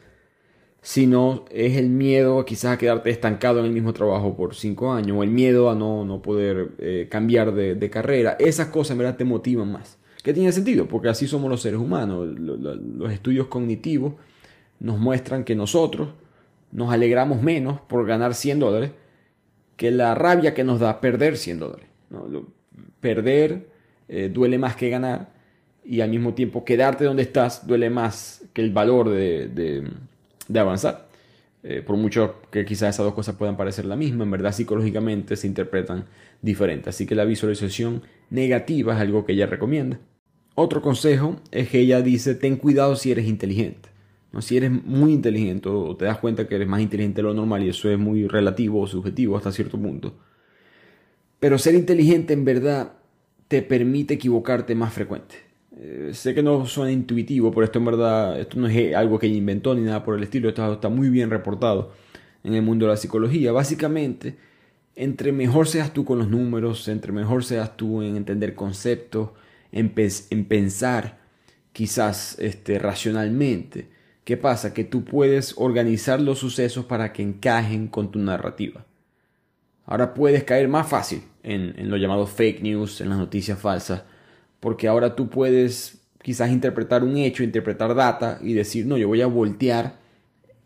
sino 0.82 1.46
es 1.50 1.76
el 1.76 1.88
miedo 1.88 2.44
quizás 2.44 2.74
a 2.74 2.78
quedarte 2.78 3.10
estancado 3.10 3.58
en 3.58 3.66
el 3.66 3.72
mismo 3.72 3.92
trabajo 3.92 4.36
por 4.36 4.54
cinco 4.54 4.92
años, 4.92 5.16
o 5.18 5.24
el 5.24 5.30
miedo 5.30 5.70
a 5.70 5.74
no, 5.74 6.04
no 6.04 6.22
poder 6.22 6.74
eh, 6.78 7.08
cambiar 7.10 7.54
de, 7.54 7.90
carrera. 7.90 8.36
Esas 8.38 8.68
cosas 8.68 8.92
en 8.92 8.98
verdad 8.98 9.16
te 9.16 9.24
motivan 9.24 9.72
más. 9.72 9.98
¿Qué 10.22 10.32
tiene 10.32 10.52
sentido? 10.52 10.86
Porque 10.86 11.08
así 11.08 11.26
somos 11.26 11.50
los 11.50 11.60
seres 11.60 11.80
humanos. 11.80 12.38
Los 12.38 13.12
estudios 13.12 13.48
cognitivos 13.48 14.14
nos 14.78 14.98
muestran 14.98 15.42
que 15.42 15.56
nosotros 15.56 16.10
nos 16.74 16.92
alegramos 16.92 17.40
menos 17.40 17.80
por 17.80 18.04
ganar 18.04 18.34
100 18.34 18.58
dólares 18.58 18.90
que 19.76 19.90
la 19.90 20.14
rabia 20.14 20.54
que 20.54 20.64
nos 20.64 20.80
da 20.80 21.00
perder 21.00 21.38
100 21.38 21.58
dólares. 21.58 21.86
Perder 23.00 23.68
eh, 24.08 24.28
duele 24.32 24.58
más 24.58 24.76
que 24.76 24.90
ganar 24.90 25.32
y 25.84 26.00
al 26.00 26.10
mismo 26.10 26.34
tiempo 26.34 26.64
quedarte 26.64 27.04
donde 27.04 27.22
estás 27.22 27.66
duele 27.66 27.90
más 27.90 28.42
que 28.52 28.60
el 28.60 28.72
valor 28.72 29.08
de, 29.10 29.84
avanzar. 30.54 31.08
Eh, 31.62 31.80
por 31.80 31.96
mucho 31.96 32.42
que 32.50 32.64
quizás 32.64 32.94
esas 32.94 33.06
dos 33.06 33.14
cosas 33.14 33.36
puedan 33.36 33.56
parecer 33.56 33.86
la 33.86 33.96
misma, 33.96 34.24
en 34.24 34.30
verdad 34.30 34.52
psicológicamente 34.52 35.36
se 35.36 35.46
interpretan 35.46 36.04
diferentes. 36.42 36.88
Así 36.88 37.06
que 37.06 37.14
la 37.14 37.24
visualización 37.24 38.02
negativa 38.30 38.94
es 38.94 39.00
algo 39.00 39.24
que 39.24 39.32
ella 39.32 39.46
recomienda. 39.46 39.98
Otro 40.56 40.82
consejo 40.82 41.36
es 41.52 41.68
que 41.68 41.78
ella 41.78 42.02
dice, 42.02 42.34
ten 42.34 42.56
cuidado 42.56 42.96
si 42.96 43.12
eres 43.12 43.26
inteligente. 43.26 43.93
Si 44.40 44.56
eres 44.56 44.70
muy 44.70 45.12
inteligente 45.12 45.68
o 45.68 45.96
te 45.96 46.06
das 46.06 46.18
cuenta 46.18 46.48
que 46.48 46.56
eres 46.56 46.68
más 46.68 46.80
inteligente 46.80 47.16
de 47.16 47.28
lo 47.28 47.34
normal 47.34 47.62
y 47.62 47.68
eso 47.68 47.90
es 47.90 47.98
muy 47.98 48.26
relativo 48.26 48.80
o 48.80 48.86
subjetivo 48.86 49.36
hasta 49.36 49.52
cierto 49.52 49.78
punto. 49.78 50.14
Pero 51.40 51.58
ser 51.58 51.74
inteligente 51.74 52.32
en 52.32 52.44
verdad 52.44 52.94
te 53.48 53.62
permite 53.62 54.14
equivocarte 54.14 54.74
más 54.74 54.92
frecuente. 54.92 55.36
Eh, 55.76 56.10
sé 56.12 56.34
que 56.34 56.42
no 56.42 56.66
suena 56.66 56.92
intuitivo, 56.92 57.50
pero 57.50 57.64
esto 57.64 57.78
en 57.78 57.84
verdad, 57.84 58.40
esto 58.40 58.58
no 58.58 58.68
es 58.68 58.94
algo 58.94 59.18
que 59.18 59.26
ella 59.26 59.36
inventó 59.36 59.74
ni 59.74 59.82
nada 59.82 60.04
por 60.04 60.16
el 60.16 60.22
estilo, 60.22 60.48
esto 60.48 60.72
está 60.72 60.88
muy 60.88 61.08
bien 61.08 61.30
reportado 61.30 61.92
en 62.44 62.54
el 62.54 62.62
mundo 62.62 62.86
de 62.86 62.92
la 62.92 62.96
psicología. 62.96 63.52
Básicamente, 63.52 64.36
entre 64.96 65.32
mejor 65.32 65.66
seas 65.66 65.92
tú 65.92 66.04
con 66.04 66.18
los 66.18 66.28
números, 66.28 66.86
entre 66.88 67.12
mejor 67.12 67.44
seas 67.44 67.76
tú 67.76 68.02
en 68.02 68.16
entender 68.16 68.54
conceptos, 68.54 69.30
en, 69.72 69.92
en 70.30 70.44
pensar 70.44 71.18
quizás 71.72 72.38
este, 72.38 72.78
racionalmente, 72.78 73.88
¿Qué 74.24 74.38
pasa? 74.38 74.72
Que 74.72 74.84
tú 74.84 75.04
puedes 75.04 75.54
organizar 75.58 76.20
los 76.20 76.38
sucesos 76.38 76.86
para 76.86 77.12
que 77.12 77.22
encajen 77.22 77.88
con 77.88 78.10
tu 78.10 78.18
narrativa. 78.18 78.86
Ahora 79.84 80.14
puedes 80.14 80.44
caer 80.44 80.66
más 80.66 80.88
fácil 80.88 81.22
en, 81.42 81.90
lo 81.90 81.98
llamado 81.98 82.26
fake 82.26 82.62
news, 82.62 83.02
en 83.02 83.10
las 83.10 83.18
noticias 83.18 83.58
falsas, 83.58 84.02
porque 84.60 84.88
ahora 84.88 85.14
tú 85.14 85.28
puedes 85.28 86.00
quizás 86.22 86.50
interpretar 86.50 87.04
un 87.04 87.18
hecho, 87.18 87.44
interpretar 87.44 87.94
data 87.94 88.38
y 88.42 88.54
decir, 88.54 88.86
no, 88.86 88.96
yo 88.96 89.08
voy 89.08 89.20
a 89.20 89.26
voltear 89.26 89.96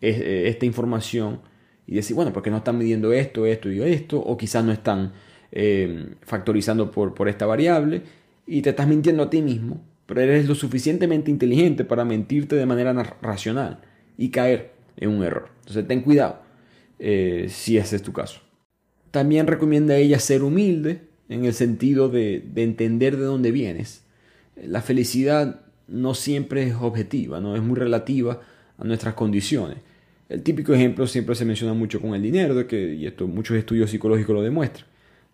eh, 0.01 0.45
esta 0.47 0.65
información 0.65 1.41
y 1.85 1.97
decir, 1.97 2.15
bueno, 2.15 2.33
porque 2.33 2.51
no 2.51 2.59
están 2.59 2.79
midiendo 2.79 3.13
esto, 3.13 3.45
esto 3.45 3.73
y 3.73 3.83
esto, 3.83 4.21
o 4.21 4.37
quizás 4.37 4.65
no 4.65 4.71
están 4.71 5.15
eh, 5.51 6.15
factorizando 6.23 6.93
por, 6.93 7.13
por 7.13 7.29
esta 7.29 7.45
variable 7.45 8.03
y 8.47 8.63
te 8.63 8.71
estás 8.71 8.87
mintiendo 8.87 9.25
a 9.25 9.31
ti 9.31 9.43
mismo 9.43 9.83
pero 10.09 10.23
eres 10.23 10.49
lo 10.49 10.55
suficientemente 10.55 11.31
inteligente 11.31 11.85
para 11.85 12.07
mentirte 12.07 12.57
de 12.57 12.65
manera 12.65 12.95
racional 13.21 13.81
y 14.17 14.31
caer 14.31 14.73
en 14.97 15.11
un 15.11 15.23
error. 15.23 15.51
Entonces 15.61 15.87
ten 15.87 16.01
cuidado 16.01 16.41
eh, 16.99 17.49
si 17.51 17.77
ese 17.77 17.97
es 17.97 18.03
tu 18.03 18.15
caso. 18.15 18.41
También 19.11 19.47
recomienda 19.47 19.93
a 19.93 19.99
ella 19.99 20.19
ser 20.19 20.43
humilde 20.43 21.03
en 21.29 21.45
el 21.45 21.53
sentido 21.53 22.09
de, 22.09 22.43
entender 22.57 23.19
de 23.19 23.25
dónde 23.25 23.53
vienes. 23.53 24.03
La 24.57 24.81
felicidad 24.81 25.61
no 25.89 26.15
siempre 26.15 26.63
es 26.63 26.75
objetiva, 26.75 27.39
no 27.39 27.55
es 27.55 27.63
muy 27.63 27.79
relativa 27.79 28.41
a 28.79 28.85
nuestras 28.85 29.13
condiciones. 29.13 29.77
El 30.31 30.43
típico 30.43 30.73
ejemplo 30.73 31.07
siempre 31.07 31.35
se 31.35 31.45
menciona 31.45 31.75
mucho 31.75 32.01
con 32.01 32.15
el 32.15 32.23
dinero, 32.23 32.55
de 32.55 32.67
que, 32.67 32.95
y 32.95 33.07
esto 33.07 33.27
muchos 33.27 33.59
estudios 33.59 33.91
psicológicos 33.91 34.35
lo 34.35 34.43
demuestran. 34.43 34.87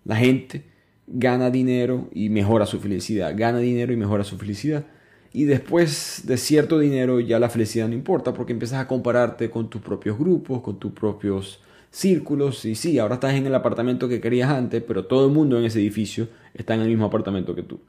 La 0.05 0.17
gente 0.17 0.74
gana 1.07 1.51
dinero 1.51 2.09
y 2.13 2.31
mejora 2.31 2.67
su 2.67 2.81
felicidad, 2.81 3.35
gana 3.37 3.59
dinero 3.59 3.93
y 3.93 3.97
mejora 3.97 4.25
su 4.25 4.39
felicidad. 4.39 4.85
Y 5.33 5.45
después 5.45 6.23
de 6.27 6.37
cierto 6.37 6.79
dinero 6.79 7.21
ya 7.21 7.39
la 7.41 7.51
felicidad 7.51 7.89
no 7.89 7.95
importa 7.95 8.33
porque 8.33 8.53
empiezas 8.53 8.81
a 8.81 8.87
compararte 8.87 9.51
con 9.51 9.69
tus 9.69 9.83
propios 9.83 10.19
grupos, 10.19 10.63
con 10.63 10.79
tus 10.79 10.93
propios 10.93 11.61
círculos. 11.91 12.65
Y 12.65 12.75
sí, 12.75 12.99
ahora 12.99 13.15
estás 13.15 13.35
en 13.35 13.47
el 13.47 13.55
apartamento 13.55 14.09
que 14.09 14.21
querías 14.21 14.51
antes, 14.51 14.83
pero 14.83 15.07
todo 15.07 15.27
el 15.27 15.33
mundo 15.33 15.59
en 15.59 15.65
ese 15.65 15.81
edificio 15.81 16.29
está 16.55 16.75
en 16.75 16.83
el 16.83 16.89
mismo 16.89 17.07
apartamento 17.07 17.55
que 17.55 17.63
tú. 17.63 17.81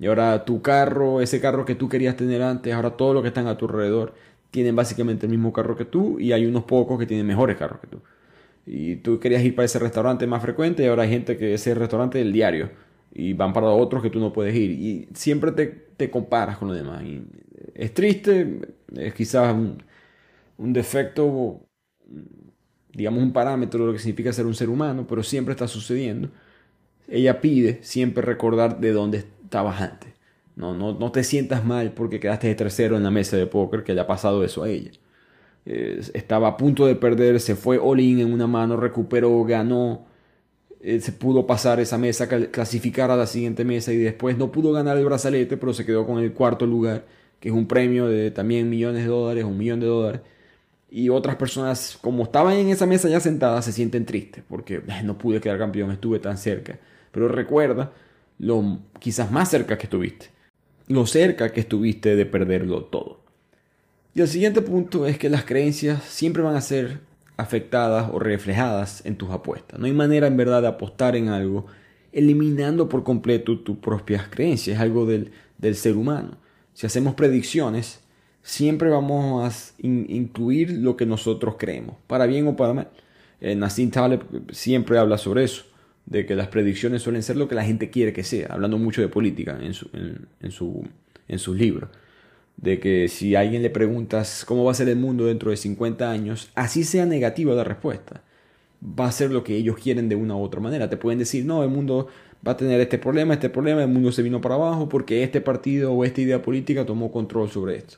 Y 0.00 0.06
ahora 0.06 0.44
tu 0.44 0.62
carro, 0.62 1.20
ese 1.20 1.40
carro 1.40 1.64
que 1.64 1.74
tú 1.74 1.88
querías 1.88 2.16
tener 2.16 2.42
antes, 2.42 2.72
ahora 2.74 2.96
todo 2.96 3.14
lo 3.14 3.22
que 3.22 3.28
están 3.28 3.46
a 3.46 3.56
tu 3.58 3.66
alrededor 3.66 4.14
tienen 4.50 4.74
básicamente 4.74 5.26
el 5.26 5.30
mismo 5.30 5.52
carro 5.52 5.76
que 5.76 5.84
tú 5.84 6.18
y 6.18 6.32
hay 6.32 6.46
unos 6.46 6.64
pocos 6.64 6.98
que 6.98 7.06
tienen 7.06 7.26
mejores 7.26 7.56
carros 7.56 7.80
que 7.80 7.86
tú. 7.86 8.00
Y 8.72 8.96
tú 8.96 9.18
querías 9.18 9.42
ir 9.42 9.56
para 9.56 9.66
ese 9.66 9.80
restaurante 9.80 10.28
más 10.28 10.42
frecuente 10.42 10.84
y 10.84 10.86
ahora 10.86 11.02
hay 11.02 11.08
gente 11.10 11.36
que 11.36 11.54
ese 11.54 11.74
restaurante 11.74 12.18
del 12.18 12.32
diario 12.32 12.70
y 13.12 13.32
van 13.32 13.52
para 13.52 13.66
otros 13.68 14.00
que 14.00 14.10
tú 14.10 14.20
no 14.20 14.32
puedes 14.32 14.54
ir. 14.54 14.70
Y 14.70 15.08
siempre 15.12 15.50
te, 15.50 15.66
te 15.66 16.08
comparas 16.08 16.56
con 16.56 16.68
los 16.68 16.76
demás. 16.76 17.02
Es 17.74 17.92
triste, 17.92 18.60
es 18.94 19.12
quizás 19.14 19.52
un, 19.52 19.82
un, 20.58 20.72
defecto, 20.72 21.62
digamos 22.92 23.24
un 23.24 23.32
parámetro 23.32 23.80
de 23.80 23.86
lo 23.88 23.92
que 23.92 23.98
significa 23.98 24.32
ser 24.32 24.46
un 24.46 24.54
ser 24.54 24.68
humano, 24.68 25.04
pero 25.08 25.24
siempre 25.24 25.52
está 25.52 25.66
sucediendo. 25.66 26.30
Ella 27.08 27.40
pide 27.40 27.80
siempre 27.82 28.22
recordar 28.22 28.78
de 28.80 28.92
dónde 28.92 29.24
estabas 29.44 29.80
antes. 29.80 30.14
No, 30.54 30.74
no, 30.74 30.92
no 30.96 31.10
te 31.10 31.24
sientas 31.24 31.64
mal 31.64 31.92
porque 31.92 32.20
quedaste 32.20 32.46
de 32.46 32.54
tercero 32.54 32.96
en 32.96 33.02
la 33.02 33.10
mesa 33.10 33.36
de 33.36 33.46
póker 33.48 33.82
que 33.82 33.92
haya 33.92 34.06
pasado 34.06 34.44
eso 34.44 34.62
a 34.62 34.68
ella. 34.68 34.92
Estaba 35.64 36.48
a 36.48 36.56
punto 36.56 36.86
de 36.86 36.96
perder, 36.96 37.40
se 37.40 37.54
fue 37.54 37.78
all 37.78 38.00
in 38.00 38.20
en 38.20 38.32
una 38.32 38.46
mano, 38.46 38.76
recuperó, 38.76 39.44
ganó 39.44 40.06
eh, 40.82 41.00
se 41.00 41.12
pudo 41.12 41.46
pasar 41.46 41.78
esa 41.78 41.98
mesa, 41.98 42.26
clasificar 42.50 43.10
a 43.10 43.16
la 43.16 43.26
siguiente 43.26 43.64
mesa 43.64 43.92
y 43.92 43.98
después 43.98 44.38
no 44.38 44.50
pudo 44.50 44.72
ganar 44.72 44.96
el 44.96 45.04
brazalete, 45.04 45.56
pero 45.58 45.74
se 45.74 45.84
quedó 45.84 46.06
con 46.06 46.18
el 46.22 46.32
cuarto 46.32 46.66
lugar, 46.66 47.04
que 47.38 47.50
es 47.50 47.54
un 47.54 47.66
premio 47.68 48.08
de 48.08 48.30
también 48.30 48.70
millones 48.70 49.02
de 49.04 49.08
dólares, 49.10 49.44
un 49.44 49.58
millón 49.58 49.80
de 49.80 49.86
dólares. 49.86 50.22
Y 50.90 51.10
otras 51.10 51.36
personas, 51.36 51.98
como 52.02 52.24
estaban 52.24 52.54
en 52.54 52.68
esa 52.70 52.86
mesa 52.86 53.08
ya 53.08 53.20
sentadas, 53.20 53.64
se 53.66 53.72
sienten 53.72 54.06
tristes 54.06 54.42
porque 54.48 54.82
no 55.04 55.18
pude 55.18 55.40
quedar 55.40 55.58
campeón, 55.58 55.92
estuve 55.92 56.18
tan 56.18 56.38
cerca. 56.38 56.78
Pero 57.12 57.28
recuerda 57.28 57.92
lo 58.38 58.80
quizás 58.98 59.30
más 59.30 59.50
cerca 59.50 59.78
que 59.78 59.84
estuviste, 59.84 60.28
lo 60.88 61.06
cerca 61.06 61.52
que 61.52 61.60
estuviste 61.60 62.16
de 62.16 62.26
perderlo 62.26 62.84
todo. 62.86 63.19
Y 64.14 64.20
el 64.20 64.28
siguiente 64.28 64.60
punto 64.60 65.06
es 65.06 65.18
que 65.18 65.28
las 65.28 65.44
creencias 65.44 66.02
siempre 66.02 66.42
van 66.42 66.56
a 66.56 66.60
ser 66.60 66.98
afectadas 67.36 68.10
o 68.12 68.18
reflejadas 68.18 69.04
en 69.06 69.16
tus 69.16 69.30
apuestas. 69.30 69.78
No 69.78 69.86
hay 69.86 69.92
manera 69.92 70.26
en 70.26 70.36
verdad 70.36 70.62
de 70.62 70.68
apostar 70.68 71.16
en 71.16 71.28
algo 71.28 71.66
eliminando 72.12 72.88
por 72.88 73.04
completo 73.04 73.58
tus 73.60 73.78
propias 73.78 74.28
creencias. 74.28 74.76
Es 74.76 74.82
algo 74.82 75.06
del, 75.06 75.30
ser 75.74 75.96
humano. 75.96 76.36
Si 76.74 76.86
hacemos 76.86 77.14
predicciones, 77.14 78.00
siempre 78.42 78.90
vamos 78.90 79.48
a 79.48 79.76
incluir 79.82 80.72
lo 80.72 80.96
que 80.96 81.06
nosotros 81.06 81.54
creemos, 81.56 81.96
para 82.08 82.26
bien 82.26 82.48
o 82.48 82.56
para 82.56 82.74
mal. 82.74 82.88
Eh, 83.40 83.54
Nassim 83.54 83.90
Taleb 83.90 84.22
siempre 84.50 84.98
habla 84.98 85.18
sobre 85.18 85.44
eso, 85.44 85.64
de 86.04 86.26
que 86.26 86.34
las 86.34 86.48
predicciones 86.48 87.02
suelen 87.02 87.22
ser 87.22 87.36
lo 87.36 87.48
que 87.48 87.54
la 87.54 87.64
gente 87.64 87.90
quiere 87.90 88.12
que 88.12 88.24
sea, 88.24 88.48
hablando 88.50 88.76
mucho 88.76 89.02
de 89.02 89.08
política 89.08 89.56
en, 89.60 89.72
su, 89.72 89.88
en, 89.92 90.50
su, 90.50 90.84
en 91.28 91.38
sus 91.38 91.56
libros 91.56 91.90
de 92.60 92.78
que 92.78 93.08
si 93.08 93.34
alguien 93.34 93.62
le 93.62 93.70
preguntas 93.70 94.44
cómo 94.46 94.64
va 94.64 94.72
a 94.72 94.74
ser 94.74 94.88
el 94.88 94.96
mundo 94.96 95.26
dentro 95.26 95.50
de 95.50 95.56
50 95.56 96.10
años, 96.10 96.50
así 96.54 96.84
sea 96.84 97.06
negativa 97.06 97.54
la 97.54 97.64
respuesta, 97.64 98.22
va 98.82 99.06
a 99.06 99.12
ser 99.12 99.30
lo 99.30 99.44
que 99.44 99.56
ellos 99.56 99.76
quieren 99.76 100.08
de 100.08 100.16
una 100.16 100.36
u 100.36 100.42
otra 100.42 100.60
manera. 100.60 100.90
Te 100.90 100.96
pueden 100.96 101.18
decir, 101.18 101.44
no, 101.44 101.62
el 101.62 101.70
mundo 101.70 102.08
va 102.46 102.52
a 102.52 102.56
tener 102.56 102.80
este 102.80 102.98
problema, 102.98 103.34
este 103.34 103.50
problema, 103.50 103.82
el 103.82 103.88
mundo 103.88 104.12
se 104.12 104.22
vino 104.22 104.40
para 104.40 104.56
abajo 104.56 104.88
porque 104.88 105.22
este 105.22 105.40
partido 105.40 105.92
o 105.92 106.04
esta 106.04 106.20
idea 106.20 106.42
política 106.42 106.84
tomó 106.84 107.10
control 107.10 107.50
sobre 107.50 107.76
esto. 107.76 107.96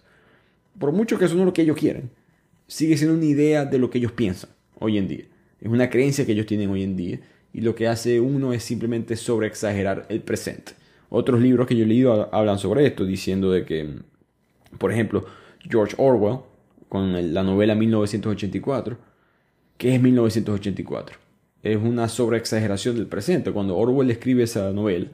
Por 0.79 0.93
mucho 0.93 1.19
que 1.19 1.27
eso 1.27 1.35
no 1.35 1.43
es 1.43 1.47
lo 1.47 1.53
que 1.53 1.63
ellos 1.63 1.77
quieren, 1.77 2.11
sigue 2.67 2.97
siendo 2.97 3.17
una 3.17 3.27
idea 3.27 3.65
de 3.65 3.79
lo 3.79 3.91
que 3.91 3.99
ellos 3.99 4.13
piensan 4.13 4.51
hoy 4.79 4.99
en 4.99 5.09
día. 5.09 5.25
Es 5.61 5.69
una 5.69 5.91
creencia 5.91 6.25
que 6.25 6.33
ellos 6.33 6.47
tienen 6.47 6.71
hoy 6.71 6.83
en 6.83 6.97
día 6.97 7.21
y 7.53 7.61
lo 7.61 7.75
que 7.75 7.89
hace 7.89 8.21
uno 8.21 8.53
es 8.53 8.63
simplemente 8.63 9.17
sobreexagerar 9.17 10.07
el 10.09 10.23
presente. 10.23 10.73
Otros 11.09 11.41
libros 11.41 11.67
que 11.67 11.77
yo 11.77 11.85
he 11.85 11.87
leído 11.87 12.35
hablan 12.35 12.59
sobre 12.59 12.87
esto, 12.87 13.05
diciendo 13.05 13.53
de 13.53 13.65
que 13.65 13.99
por 14.79 14.93
ejemplo, 14.93 15.25
George 15.61 15.95
Orwell, 15.99 16.41
con 16.89 17.35
la 17.35 17.43
novela 17.43 17.75
1984. 17.75 18.99
¿Qué 19.79 19.95
es 19.95 20.03
1984? 20.03 21.17
Es 21.63 21.77
una 21.77 22.09
sobreexageración 22.09 22.97
del 22.97 23.07
presente. 23.07 23.53
Cuando 23.53 23.77
Orwell 23.77 24.11
escribe 24.11 24.43
esa 24.43 24.73
novela, 24.73 25.09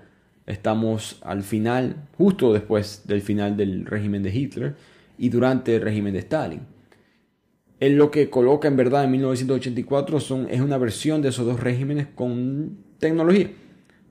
estamos 0.47 1.19
al 1.23 1.43
final, 1.43 2.09
justo 2.17 2.53
después 2.53 3.03
del 3.07 3.23
final 3.23 3.57
del 3.57 3.87
régimen 3.87 4.23
de 4.23 4.35
Hitler 4.35 4.77
y 5.19 5.29
durante 5.29 5.77
el 5.77 5.83
régimen 5.83 6.15
de 6.15 6.21
Stalin. 6.21 6.61
Él 7.81 7.97
lo 7.97 8.11
que 8.11 8.29
coloca 8.29 8.67
en 8.67 8.77
verdad 8.77 9.05
en 9.05 9.13
1984 9.13 10.21
son, 10.21 10.49
es 10.51 10.61
una 10.61 10.79
versión 10.79 11.23
de 11.23 11.29
esos 11.29 11.47
dos 11.47 11.61
regímenes 11.61 12.09
con 12.09 12.79
tecnología 12.99 13.51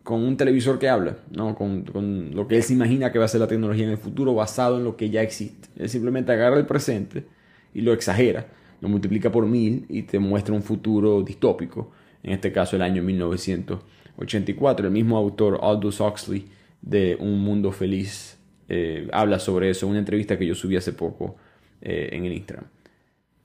con 0.08 0.24
un 0.24 0.38
televisor 0.38 0.80
que 0.80 0.88
habla, 0.88 1.18
¿no? 1.32 1.54
Con, 1.54 2.32
lo 2.34 2.48
que 2.48 2.56
él 2.56 2.64
se 2.64 2.72
imagina 2.72 3.12
que 3.12 3.20
va 3.20 3.26
a 3.26 3.28
ser 3.28 3.42
la 3.42 3.48
tecnología 3.50 3.84
en 3.84 3.92
el 3.92 3.98
futuro 3.98 4.34
basado 4.34 4.78
en 4.78 4.86
lo 4.86 4.96
que 4.96 5.10
ya 5.10 5.22
existe. 5.22 5.68
Él 5.78 5.90
simplemente 5.90 6.32
agarra 6.32 6.58
el 6.58 6.66
presente 6.66 7.26
y 7.74 7.82
lo 7.82 7.92
exagera, 7.92 8.48
lo 8.80 8.88
multiplica 8.88 9.34
por 9.34 9.46
mil 9.46 9.86
y 9.90 10.04
te 10.04 10.18
muestra 10.18 10.56
un 10.56 10.64
futuro 10.64 11.24
distópico, 11.24 11.92
en 12.24 12.32
este 12.32 12.54
caso 12.54 12.78
el 12.78 12.84
año 12.84 13.04
1984. 13.04 14.88
El 14.88 14.94
mismo 14.94 15.18
autor 15.18 15.60
Aldous 15.62 16.00
Huxley 16.00 16.46
de 16.82 17.18
Un 17.20 17.40
Mundo 17.40 17.74
Feliz 17.74 18.38
eh, 18.70 19.10
habla 19.12 19.40
sobre 19.40 19.72
eso 19.72 19.88
en 19.88 19.90
una 19.90 20.00
entrevista 20.00 20.40
que 20.40 20.46
yo 20.46 20.56
subí 20.56 20.78
hace 20.78 20.94
poco 20.94 21.36
eh, 21.82 22.12
en 22.14 22.24
el 22.24 22.32
Instagram. 22.32 22.68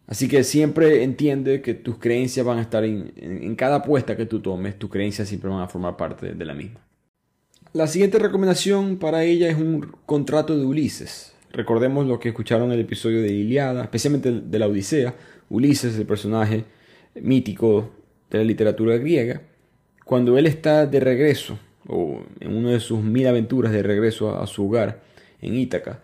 Así 0.06 0.28
que 0.28 0.44
siempre 0.44 1.04
entiende 1.04 1.62
que 1.62 1.74
tus 1.74 1.98
creencias 1.98 2.44
van 2.44 2.58
a 2.58 2.62
estar 2.62 2.84
en, 2.84 3.54
cada 3.56 3.76
apuesta 3.76 4.16
que 4.16 4.26
tú 4.26 4.40
tomes, 4.40 4.78
tus 4.78 4.90
creencias 4.90 5.28
siempre 5.28 5.50
van 5.50 5.60
a 5.62 5.68
formar 5.68 5.96
parte 5.96 6.34
de 6.34 6.44
la 6.44 6.54
misma. 6.54 6.80
La 7.72 7.86
siguiente 7.86 8.18
recomendación 8.18 8.98
para 8.98 9.24
ella 9.24 9.48
es 9.48 9.56
un 9.56 9.92
contrato 10.04 10.58
de 10.58 10.64
Ulises. 10.64 11.32
Recordemos 11.52 12.06
lo 12.06 12.18
que 12.18 12.30
escucharon 12.30 12.66
en 12.66 12.72
el 12.72 12.80
episodio 12.80 13.22
de 13.22 13.32
Iliada, 13.32 13.82
especialmente 13.82 14.30
de 14.30 14.58
la 14.58 14.66
Odisea. 14.66 15.14
Ulises, 15.48 15.96
el 15.96 16.06
personaje 16.06 16.64
mítico 17.14 17.90
de 18.30 18.38
la 18.38 18.44
literatura 18.44 18.96
griega, 18.96 19.42
cuando 20.04 20.36
él 20.36 20.46
está 20.46 20.86
de 20.86 21.00
regreso, 21.00 21.58
o 21.86 22.22
en 22.40 22.56
una 22.56 22.72
de 22.72 22.80
sus 22.80 23.02
mil 23.02 23.26
aventuras 23.26 23.72
de 23.72 23.82
regreso 23.82 24.36
a 24.36 24.46
su 24.46 24.66
hogar 24.66 25.02
en 25.40 25.54
Ítaca, 25.56 26.02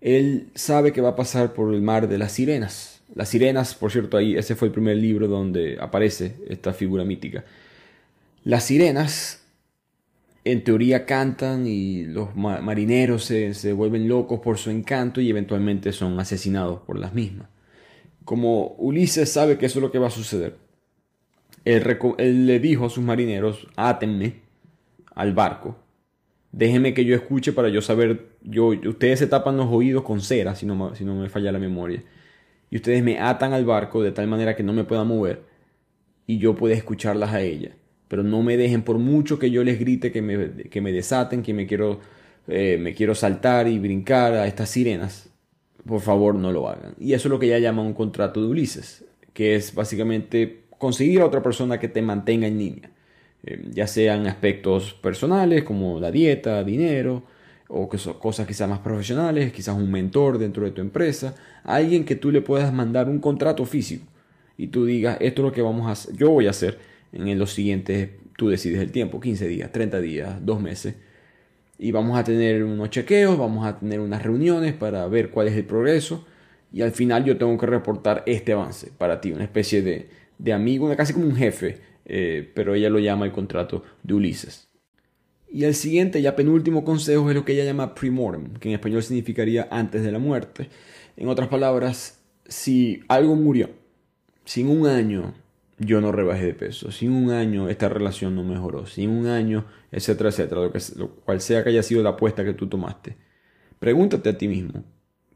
él 0.00 0.50
sabe 0.54 0.92
que 0.92 1.00
va 1.00 1.10
a 1.10 1.16
pasar 1.16 1.52
por 1.52 1.74
el 1.74 1.82
mar 1.82 2.08
de 2.08 2.18
las 2.18 2.32
sirenas, 2.32 2.95
las 3.16 3.30
sirenas, 3.30 3.74
por 3.74 3.90
cierto, 3.90 4.18
ahí 4.18 4.36
ese 4.36 4.54
fue 4.56 4.68
el 4.68 4.72
primer 4.72 4.98
libro 4.98 5.26
donde 5.26 5.78
aparece 5.80 6.36
esta 6.48 6.74
figura 6.74 7.02
mítica. 7.02 7.46
Las 8.44 8.64
sirenas, 8.64 9.42
en 10.44 10.62
teoría, 10.62 11.06
cantan 11.06 11.66
y 11.66 12.04
los 12.04 12.36
marineros 12.36 13.24
se, 13.24 13.72
vuelven 13.72 14.06
locos 14.06 14.40
por 14.40 14.58
su 14.58 14.68
encanto 14.68 15.22
y 15.22 15.30
eventualmente 15.30 15.92
son 15.92 16.20
asesinados 16.20 16.80
por 16.82 16.98
las 16.98 17.14
mismas. 17.14 17.48
Como 18.26 18.74
Ulises 18.76 19.32
sabe 19.32 19.56
que 19.56 19.64
eso 19.64 19.78
es 19.78 19.82
lo 19.82 19.90
que 19.90 19.98
va 19.98 20.08
a 20.08 20.10
suceder, 20.10 20.58
él, 21.64 22.46
le 22.46 22.60
dijo 22.60 22.84
a 22.84 22.90
sus 22.90 23.02
marineros, 23.02 23.66
átenme 23.76 24.42
al 25.14 25.32
barco, 25.32 25.74
déjenme 26.52 26.92
que 26.92 27.06
yo 27.06 27.16
escuche 27.16 27.54
para 27.54 27.70
yo 27.70 27.80
saber, 27.80 28.32
yo, 28.42 28.66
ustedes 28.66 29.20
se 29.20 29.26
tapan 29.26 29.56
los 29.56 29.68
oídos 29.70 30.02
con 30.02 30.20
cera, 30.20 30.54
si 30.54 30.66
no, 30.66 30.94
si 30.94 31.02
no 31.06 31.14
me 31.14 31.30
falla 31.30 31.50
la 31.50 31.58
memoria 31.58 32.02
y 32.70 32.76
ustedes 32.76 33.02
me 33.02 33.18
atan 33.18 33.52
al 33.52 33.64
barco 33.64 34.02
de 34.02 34.12
tal 34.12 34.26
manera 34.26 34.56
que 34.56 34.62
no 34.62 34.72
me 34.72 34.84
pueda 34.84 35.04
mover 35.04 35.42
y 36.26 36.38
yo 36.38 36.56
pueda 36.56 36.74
escucharlas 36.74 37.32
a 37.32 37.40
ellas. 37.40 37.74
Pero 38.08 38.22
no 38.22 38.42
me 38.42 38.56
dejen 38.56 38.82
por 38.82 38.98
mucho 38.98 39.38
que 39.38 39.50
yo 39.50 39.64
les 39.64 39.78
grite 39.78 40.12
que 40.12 40.22
me, 40.22 40.64
que 40.68 40.80
me 40.80 40.92
desaten, 40.92 41.42
que 41.42 41.54
me 41.54 41.66
quiero, 41.66 42.00
eh, 42.48 42.78
me 42.80 42.94
quiero 42.94 43.14
saltar 43.14 43.68
y 43.68 43.78
brincar 43.78 44.34
a 44.34 44.46
estas 44.46 44.70
sirenas. 44.70 45.30
Por 45.84 46.00
favor, 46.00 46.34
no 46.34 46.52
lo 46.52 46.68
hagan. 46.68 46.94
Y 46.98 47.12
eso 47.14 47.28
es 47.28 47.30
lo 47.30 47.38
que 47.38 47.46
ella 47.46 47.58
llama 47.58 47.82
un 47.82 47.94
contrato 47.94 48.40
de 48.40 48.48
Ulises, 48.48 49.04
que 49.32 49.56
es 49.56 49.74
básicamente 49.74 50.64
conseguir 50.78 51.20
a 51.20 51.26
otra 51.26 51.42
persona 51.42 51.78
que 51.78 51.88
te 51.88 52.02
mantenga 52.02 52.46
en 52.46 52.58
línea. 52.58 52.90
Eh, 53.44 53.64
ya 53.70 53.86
sean 53.86 54.26
aspectos 54.26 54.94
personales 54.94 55.64
como 55.64 56.00
la 56.00 56.10
dieta, 56.10 56.64
dinero, 56.64 57.24
o 57.68 57.88
que 57.88 57.98
son 57.98 58.14
cosas 58.14 58.46
quizás 58.46 58.68
más 58.68 58.80
profesionales, 58.80 59.52
quizás 59.52 59.76
un 59.76 59.90
mentor 59.90 60.38
dentro 60.38 60.64
de 60.64 60.70
tu 60.70 60.80
empresa, 60.80 61.34
alguien 61.64 62.04
que 62.04 62.16
tú 62.16 62.30
le 62.30 62.40
puedas 62.40 62.72
mandar 62.72 63.08
un 63.08 63.18
contrato 63.18 63.64
físico 63.64 64.06
y 64.56 64.68
tú 64.68 64.86
digas, 64.86 65.18
esto 65.20 65.42
es 65.42 65.46
lo 65.46 65.52
que 65.52 65.62
vamos 65.62 65.86
a 65.86 65.92
hacer, 65.92 66.16
yo 66.16 66.30
voy 66.30 66.46
a 66.46 66.50
hacer 66.50 66.78
en 67.12 67.38
los 67.38 67.52
siguientes, 67.52 68.10
tú 68.36 68.48
decides 68.48 68.80
el 68.80 68.90
tiempo, 68.90 69.20
15 69.20 69.48
días, 69.48 69.72
30 69.72 70.00
días, 70.00 70.44
2 70.44 70.60
meses, 70.60 70.94
y 71.78 71.90
vamos 71.90 72.18
a 72.18 72.24
tener 72.24 72.64
unos 72.64 72.90
chequeos, 72.90 73.38
vamos 73.38 73.66
a 73.66 73.78
tener 73.78 74.00
unas 74.00 74.22
reuniones 74.22 74.72
para 74.72 75.06
ver 75.08 75.30
cuál 75.30 75.48
es 75.48 75.54
el 75.54 75.64
progreso, 75.64 76.26
y 76.72 76.82
al 76.82 76.92
final 76.92 77.24
yo 77.24 77.36
tengo 77.36 77.56
que 77.58 77.66
reportar 77.66 78.22
este 78.26 78.52
avance 78.52 78.90
para 78.96 79.20
ti, 79.20 79.32
una 79.32 79.44
especie 79.44 79.82
de, 79.82 80.08
de 80.38 80.52
amigo, 80.52 80.94
casi 80.96 81.12
como 81.12 81.26
un 81.26 81.36
jefe, 81.36 81.78
eh, 82.06 82.50
pero 82.54 82.74
ella 82.74 82.90
lo 82.90 82.98
llama 82.98 83.26
el 83.26 83.32
contrato 83.32 83.82
de 84.02 84.14
Ulises. 84.14 84.65
Y 85.48 85.64
el 85.64 85.74
siguiente, 85.74 86.20
ya 86.22 86.36
penúltimo 86.36 86.84
consejo, 86.84 87.30
es 87.30 87.36
lo 87.36 87.44
que 87.44 87.52
ella 87.52 87.64
llama 87.64 87.94
premortem, 87.94 88.54
que 88.54 88.68
en 88.68 88.74
español 88.74 89.02
significaría 89.02 89.68
antes 89.70 90.02
de 90.02 90.12
la 90.12 90.18
muerte. 90.18 90.68
En 91.16 91.28
otras 91.28 91.48
palabras, 91.48 92.20
si 92.46 93.02
algo 93.08 93.36
murió, 93.36 93.70
sin 94.44 94.68
un 94.68 94.86
año 94.86 95.34
yo 95.78 96.00
no 96.00 96.10
rebajé 96.10 96.46
de 96.46 96.54
peso, 96.54 96.90
sin 96.90 97.12
un 97.12 97.30
año 97.30 97.68
esta 97.68 97.88
relación 97.88 98.34
no 98.34 98.42
mejoró, 98.42 98.86
sin 98.86 99.10
un 99.10 99.26
año, 99.26 99.66
etcétera, 99.92 100.30
etcétera, 100.30 100.62
lo, 100.62 100.72
que, 100.72 100.78
lo 100.96 101.10
cual 101.16 101.40
sea 101.40 101.62
que 101.62 101.70
haya 101.70 101.82
sido 101.82 102.02
la 102.02 102.10
apuesta 102.10 102.44
que 102.44 102.54
tú 102.54 102.66
tomaste. 102.66 103.16
Pregúntate 103.78 104.30
a 104.30 104.38
ti 104.38 104.48
mismo, 104.48 104.84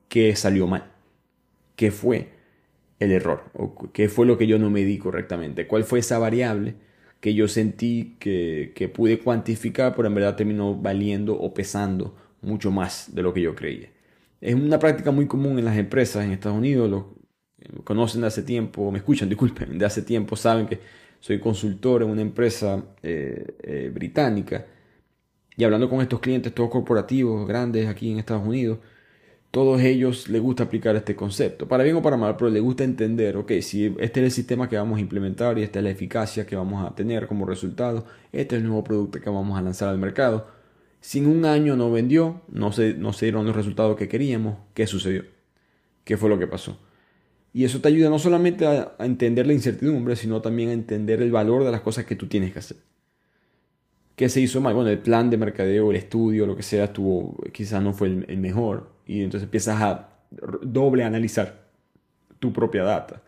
¿qué 0.09 0.35
salió 0.37 0.66
mal? 0.66 0.90
¿Qué 1.77 1.90
fue 1.90 2.31
el 2.99 3.12
error? 3.12 3.44
¿O 3.55 3.90
¿Qué 3.92 4.09
fue 4.09 4.27
lo 4.27 4.38
que 4.38 4.46
yo 4.46 4.59
no 4.59 4.70
medí 4.70 4.99
correctamente? 4.99 5.66
¿Cuál 5.66 5.85
fue 5.85 5.99
esa 5.99 6.18
variable 6.18 6.75
que 7.21 7.35
yo 7.35 7.49
sentí 7.49 8.17
que, 8.19 8.73
que 8.75 8.89
pude 8.89 9.19
cuantificar, 9.21 9.95
pero 9.95 10.09
en 10.09 10.15
verdad 10.15 10.37
terminó 10.37 10.75
valiendo 10.75 11.35
o 11.39 11.53
pesando 11.55 12.17
mucho 12.43 12.71
más 12.71 13.15
de 13.15 13.23
lo 13.23 13.35
que 13.35 13.43
yo 13.43 13.55
creía? 13.55 13.89
Es 14.41 14.55
una 14.55 14.79
práctica 14.79 15.11
muy 15.11 15.27
común 15.27 15.59
en 15.59 15.65
las 15.67 15.77
empresas 15.77 16.25
en 16.25 16.33
Estados 16.33 16.59
Unidos. 16.59 16.91
Los, 16.91 17.05
conocen 17.85 18.23
de 18.23 18.27
hace 18.29 18.43
tiempo, 18.43 18.91
me 18.91 18.99
escuchan, 18.99 19.29
disculpen, 19.29 19.79
de 19.79 19.85
hace 19.85 20.03
tiempo, 20.03 20.37
saben 20.37 20.67
que 20.67 20.81
soy 21.21 21.39
consultor 21.39 22.03
en 22.03 22.11
una 22.11 22.23
empresa 22.23 22.83
eh, 23.03 23.57
eh, 23.63 23.91
británica 23.93 24.67
y 25.57 25.65
hablando 25.65 25.91
con 25.91 26.01
estos 26.01 26.21
clientes, 26.21 26.55
todos 26.55 26.71
corporativos, 26.71 27.47
grandes 27.47 27.87
aquí 27.87 28.11
en 28.11 28.19
Estados 28.19 28.47
Unidos, 28.47 28.79
todos 29.51 29.81
ellos 29.81 30.29
les 30.29 30.41
gusta 30.41 30.65
aplicar 30.65 30.95
este 30.97 31.17
concepto, 31.17 31.67
para 31.67 31.85
bien 31.85 31.97
o 31.97 32.03
para 32.03 32.17
mal, 32.17 32.37
pero 32.37 32.51
les 32.51 32.63
gusta 32.63 32.85
entender, 32.85 33.37
ok, 33.37 33.53
si 33.63 33.87
este 33.99 34.21
es 34.21 34.25
el 34.25 34.31
sistema 34.31 34.69
que 34.69 34.77
vamos 34.77 34.99
a 34.99 35.01
implementar 35.01 35.59
y 35.59 35.63
esta 35.63 35.81
es 35.81 35.85
la 35.85 35.91
eficacia 35.91 36.47
que 36.47 36.57
vamos 36.57 36.87
a 36.87 36.95
tener 36.95 37.27
como 37.27 37.47
resultado, 37.47 38.07
este 38.33 38.57
es 38.57 38.63
el 38.63 38.69
nuevo 38.69 38.85
producto 38.85 39.21
que 39.21 39.31
vamos 39.31 39.59
a 39.59 39.63
lanzar 39.63 39.89
al 39.89 39.99
mercado. 39.99 40.47
Si 41.01 41.19
en 41.19 41.27
un 41.27 41.45
año 41.45 41.77
no 41.77 41.91
vendió, 41.91 42.43
no 42.49 42.73
se, 42.73 42.95
no 42.95 43.13
se 43.13 43.27
dieron 43.27 43.47
los 43.47 43.57
resultados 43.57 43.97
que 43.97 44.09
queríamos, 44.09 44.59
¿qué 44.75 44.87
sucedió? 44.87 45.25
¿Qué 46.05 46.17
fue 46.17 46.29
lo 46.29 46.39
que 46.39 46.47
pasó? 46.47 46.79
Y 47.53 47.65
eso 47.65 47.81
te 47.81 47.89
ayuda 47.89 48.11
no 48.11 48.19
solamente 48.19 48.67
a, 48.67 48.95
entender 49.01 49.47
la 49.47 49.53
incertidumbre, 49.53 50.17
sino 50.17 50.41
también 50.41 50.69
a 50.69 50.73
entender 50.73 51.21
el 51.21 51.33
valor 51.33 51.65
de 51.65 51.73
las 51.73 51.81
cosas 51.81 52.05
que 52.05 52.17
tú 52.17 52.27
tienes 52.27 52.53
que 52.53 52.61
hacer. 52.61 52.77
¿Qué 54.15 54.29
se 54.29 54.41
hizo 54.41 54.61
mal? 54.61 54.75
Bueno, 54.75 54.91
el 54.91 54.99
plan 54.99 55.31
de 55.31 55.37
mercadeo, 55.37 55.91
el 55.91 55.97
estudio, 55.97 56.47
lo 56.47 56.55
que 56.55 56.63
sea, 56.63 56.85
estuvo, 56.85 57.37
quizás 57.53 57.83
no 57.83 57.93
fue 57.93 58.09
el, 58.09 58.39
mejor. 58.39 58.91
Y 59.11 59.25
entonces 59.25 59.46
empiezas 59.46 59.83
a 59.83 60.09
doble 60.62 61.03
analizar 61.03 61.62
tu 62.38 62.53
propia 62.53 62.85
data. 62.85 63.20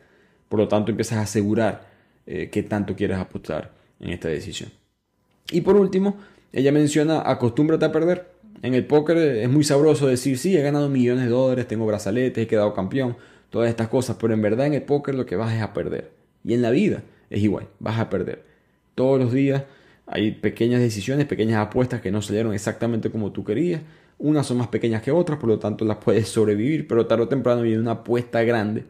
Por 0.48 0.60
lo 0.60 0.68
tanto, 0.68 0.92
empiezas 0.92 1.18
a 1.18 1.22
asegurar 1.22 1.88
eh, 2.24 2.50
qué 2.52 2.62
tanto 2.62 2.94
quieres 2.94 3.18
apostar 3.18 3.72
en 3.98 4.10
esta 4.10 4.28
decisión. 4.28 4.70
Y 5.50 5.62
por 5.62 5.74
último, 5.74 6.18
ella 6.52 6.70
menciona 6.70 7.28
acostúmbrate 7.28 7.84
a 7.84 7.90
perder. 7.90 8.28
En 8.62 8.74
el 8.74 8.86
póker 8.86 9.16
es 9.16 9.50
muy 9.50 9.64
sabroso 9.64 10.06
decir, 10.06 10.38
sí, 10.38 10.56
he 10.56 10.62
ganado 10.62 10.88
millones 10.88 11.24
de 11.24 11.30
dólares, 11.30 11.66
tengo 11.66 11.84
brazaletes, 11.84 12.44
he 12.44 12.46
quedado 12.46 12.74
campeón 12.74 13.16
todas 13.50 13.68
estas 13.68 13.88
cosas, 13.88 14.16
pero 14.20 14.34
en 14.34 14.40
verdad 14.40 14.66
en 14.66 14.74
el 14.74 14.82
póker 14.82 15.16
lo 15.16 15.26
que 15.26 15.34
vas 15.34 15.52
es 15.52 15.62
a 15.62 15.72
perder. 15.72 16.12
Y 16.44 16.54
en 16.54 16.62
la 16.62 16.70
vida 16.70 17.02
es 17.28 17.42
igual, 17.42 17.66
vas 17.80 17.98
a 17.98 18.08
perder. 18.08 18.44
Todos 18.94 19.18
los 19.18 19.32
días 19.32 19.64
hay 20.06 20.30
pequeñas 20.30 20.80
decisiones, 20.80 21.26
pequeñas 21.26 21.58
apuestas 21.58 22.00
que 22.00 22.12
no 22.12 22.22
salieron 22.22 22.54
exactamente 22.54 23.10
como 23.10 23.32
tú 23.32 23.42
querías. 23.42 23.82
Unas 24.18 24.46
son 24.46 24.58
más 24.58 24.68
pequeñas 24.68 25.02
que 25.02 25.10
otras, 25.10 25.38
por 25.38 25.48
lo 25.48 25.58
tanto 25.58 25.84
las 25.84 25.98
puedes 25.98 26.28
sobrevivir, 26.28 26.86
pero 26.86 27.06
tarde 27.06 27.24
o 27.24 27.28
temprano 27.28 27.62
viene 27.62 27.80
una 27.80 27.92
apuesta 27.92 28.42
grande 28.42 28.84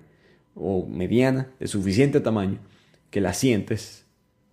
o 0.54 0.86
mediana, 0.86 1.48
de 1.58 1.66
suficiente 1.66 2.20
tamaño, 2.20 2.58
que 3.10 3.20
la 3.20 3.32
sientes. 3.32 4.04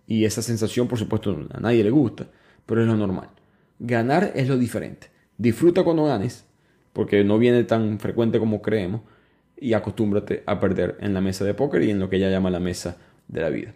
Y 0.06 0.24
esa 0.24 0.42
sensación, 0.42 0.88
por 0.88 0.98
supuesto, 0.98 1.46
a 1.52 1.60
nadie 1.60 1.84
le 1.84 1.90
gusta, 1.90 2.28
pero 2.66 2.80
es 2.82 2.86
lo 2.86 2.96
normal. 2.96 3.28
Ganar 3.78 4.32
es 4.34 4.48
lo 4.48 4.58
diferente. 4.58 5.08
Disfruta 5.38 5.84
cuando 5.84 6.04
ganes, 6.04 6.44
porque 6.92 7.24
no 7.24 7.38
viene 7.38 7.64
tan 7.64 7.98
frecuente 7.98 8.38
como 8.38 8.62
creemos 8.62 9.02
y 9.56 9.74
acostúmbrate 9.74 10.42
a 10.46 10.58
perder 10.58 10.96
en 11.00 11.14
la 11.14 11.20
mesa 11.20 11.44
de 11.44 11.54
póker 11.54 11.82
y 11.82 11.90
en 11.90 12.00
lo 12.00 12.08
que 12.08 12.16
ella 12.16 12.30
llama 12.30 12.50
la 12.50 12.60
mesa 12.60 12.96
de 13.28 13.40
la 13.40 13.50
vida. 13.50 13.74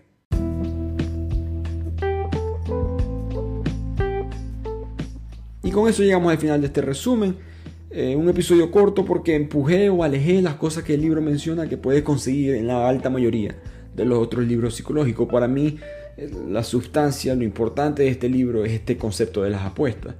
Y 5.65 5.71
con 5.71 5.89
eso 5.89 6.03
llegamos 6.03 6.31
al 6.31 6.39
final 6.39 6.61
de 6.61 6.67
este 6.67 6.83
resumen. 6.83 7.37
Eh, 7.91 8.15
un 8.17 8.29
episodio 8.29 8.71
corto 8.71 9.05
porque 9.05 9.35
empujé 9.35 9.89
o 9.89 10.03
alejé 10.03 10.43
las 10.43 10.57
cosas 10.57 10.85
que 10.85 10.95
el 10.95 11.01
libro 11.01 11.23
menciona 11.23 11.69
que 11.69 11.79
puedes 11.79 12.03
conseguir 12.03 12.55
en 12.55 12.67
la 12.67 12.87
alta 12.87 13.09
mayoría 13.09 13.57
de 13.97 14.05
los 14.05 14.19
otros 14.19 14.47
libros 14.47 14.75
psicológicos. 14.75 15.27
Para 15.27 15.49
mí, 15.49 15.79
eh, 16.19 16.31
la 16.49 16.63
sustancia, 16.63 17.35
lo 17.35 17.45
importante 17.45 18.03
de 18.03 18.09
este 18.11 18.29
libro 18.29 18.65
es 18.65 18.73
este 18.73 18.99
concepto 18.99 19.43
de 19.43 19.51
las 19.51 19.63
apuestas. 19.63 20.17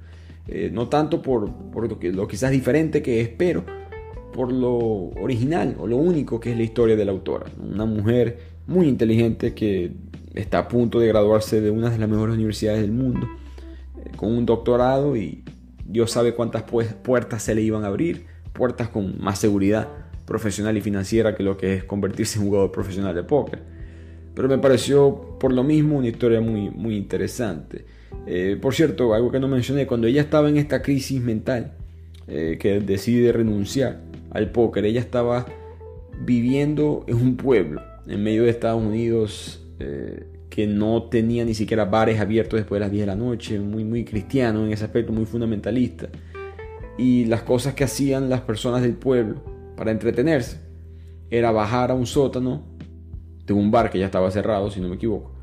Eh, 0.47 0.71
no 0.73 0.89
tanto 0.89 1.21
por, 1.21 1.49
lo, 1.89 1.99
que, 1.99 2.11
lo 2.11 2.27
quizás 2.27 2.49
diferente 2.49 3.03
que 3.03 3.21
espero, 3.21 3.63
por 4.33 4.51
lo 4.51 4.75
original 5.21 5.75
o 5.79 5.85
lo 5.85 5.97
único 5.97 6.39
que 6.39 6.51
es 6.51 6.57
la 6.57 6.63
historia 6.63 6.95
de 6.95 7.05
la 7.05 7.11
autora. 7.11 7.45
Una 7.61 7.85
mujer 7.85 8.39
muy 8.65 8.87
inteligente 8.87 9.53
que 9.53 9.91
está 10.33 10.59
a 10.59 10.67
punto 10.67 10.99
de 10.99 11.07
graduarse 11.07 11.61
de 11.61 11.69
una 11.69 11.91
de 11.91 11.99
las 11.99 12.09
mejores 12.09 12.35
universidades 12.35 12.81
del 12.81 12.91
mundo, 12.91 13.27
con 14.15 14.35
un 14.35 14.45
doctorado 14.45 15.15
y 15.15 15.43
Dios 15.85 16.11
sabe 16.11 16.33
cuántas 16.33 16.63
puertas 16.63 17.43
se 17.43 17.55
le 17.55 17.61
iban 17.61 17.83
a 17.83 17.87
abrir, 17.87 18.25
puertas 18.53 18.89
con 18.89 19.21
más 19.21 19.39
seguridad 19.39 19.87
profesional 20.25 20.75
y 20.77 20.81
financiera 20.81 21.35
que 21.35 21.43
lo 21.43 21.57
que 21.57 21.75
es 21.75 21.83
convertirse 21.83 22.39
en 22.39 22.45
jugador 22.45 22.71
profesional 22.71 23.13
de 23.13 23.23
póker. 23.23 23.61
Pero 24.33 24.47
me 24.49 24.57
pareció 24.57 25.37
por 25.39 25.53
lo 25.53 25.63
mismo 25.63 25.97
una 25.97 26.07
historia 26.07 26.41
muy, 26.41 26.69
muy 26.69 26.95
interesante. 26.97 27.85
Eh, 28.25 28.57
por 28.59 28.73
cierto, 28.73 29.13
algo 29.13 29.31
que 29.31 29.39
no 29.39 29.47
mencioné, 29.47 29.85
cuando 29.85 30.07
ella 30.07 30.21
estaba 30.21 30.49
en 30.49 30.57
esta 30.57 30.81
crisis 30.81 31.21
mental, 31.21 31.73
eh, 32.27 32.57
que 32.59 32.79
decide 32.79 33.31
renunciar, 33.31 34.01
al 34.35 34.51
póker. 34.51 34.85
Ella 34.85 34.99
estaba 34.99 35.45
viviendo 36.21 37.05
en 37.07 37.15
un 37.15 37.37
pueblo 37.37 37.81
en 38.05 38.21
medio 38.21 38.43
de 38.43 38.49
Estados 38.49 38.83
Unidos 38.83 39.63
eh, 39.79 40.25
que 40.55 40.67
no 40.67 41.03
tenía 41.03 41.43
ni 41.43 41.53
siquiera 41.53 41.83
bares 41.83 42.17
abiertos 42.21 42.57
después 42.57 42.79
de 42.79 42.85
las 42.85 42.91
10 42.91 43.01
de 43.01 43.07
la 43.07 43.17
noche, 43.17 43.59
muy, 43.59 43.83
muy 43.83 44.05
cristiano 44.05 44.65
en 44.65 44.71
ese 44.71 44.85
aspecto, 44.85 45.11
muy 45.11 45.25
fundamentalista. 45.25 46.07
Y 46.97 47.25
las 47.25 47.41
cosas 47.41 47.73
que 47.73 47.83
hacían 47.83 48.29
las 48.29 48.39
personas 48.39 48.81
del 48.81 48.93
pueblo 48.93 49.43
para 49.75 49.91
entretenerse 49.91 50.61
era 51.29 51.51
bajar 51.51 51.91
a 51.91 51.93
un 51.93 52.05
sótano 52.05 52.63
de 53.45 53.51
un 53.51 53.69
bar 53.69 53.89
que 53.89 53.99
ya 53.99 54.05
estaba 54.05 54.31
cerrado, 54.31 54.71
si 54.71 54.79
no 54.79 54.87
me 54.87 54.95
equivoco, 54.95 55.33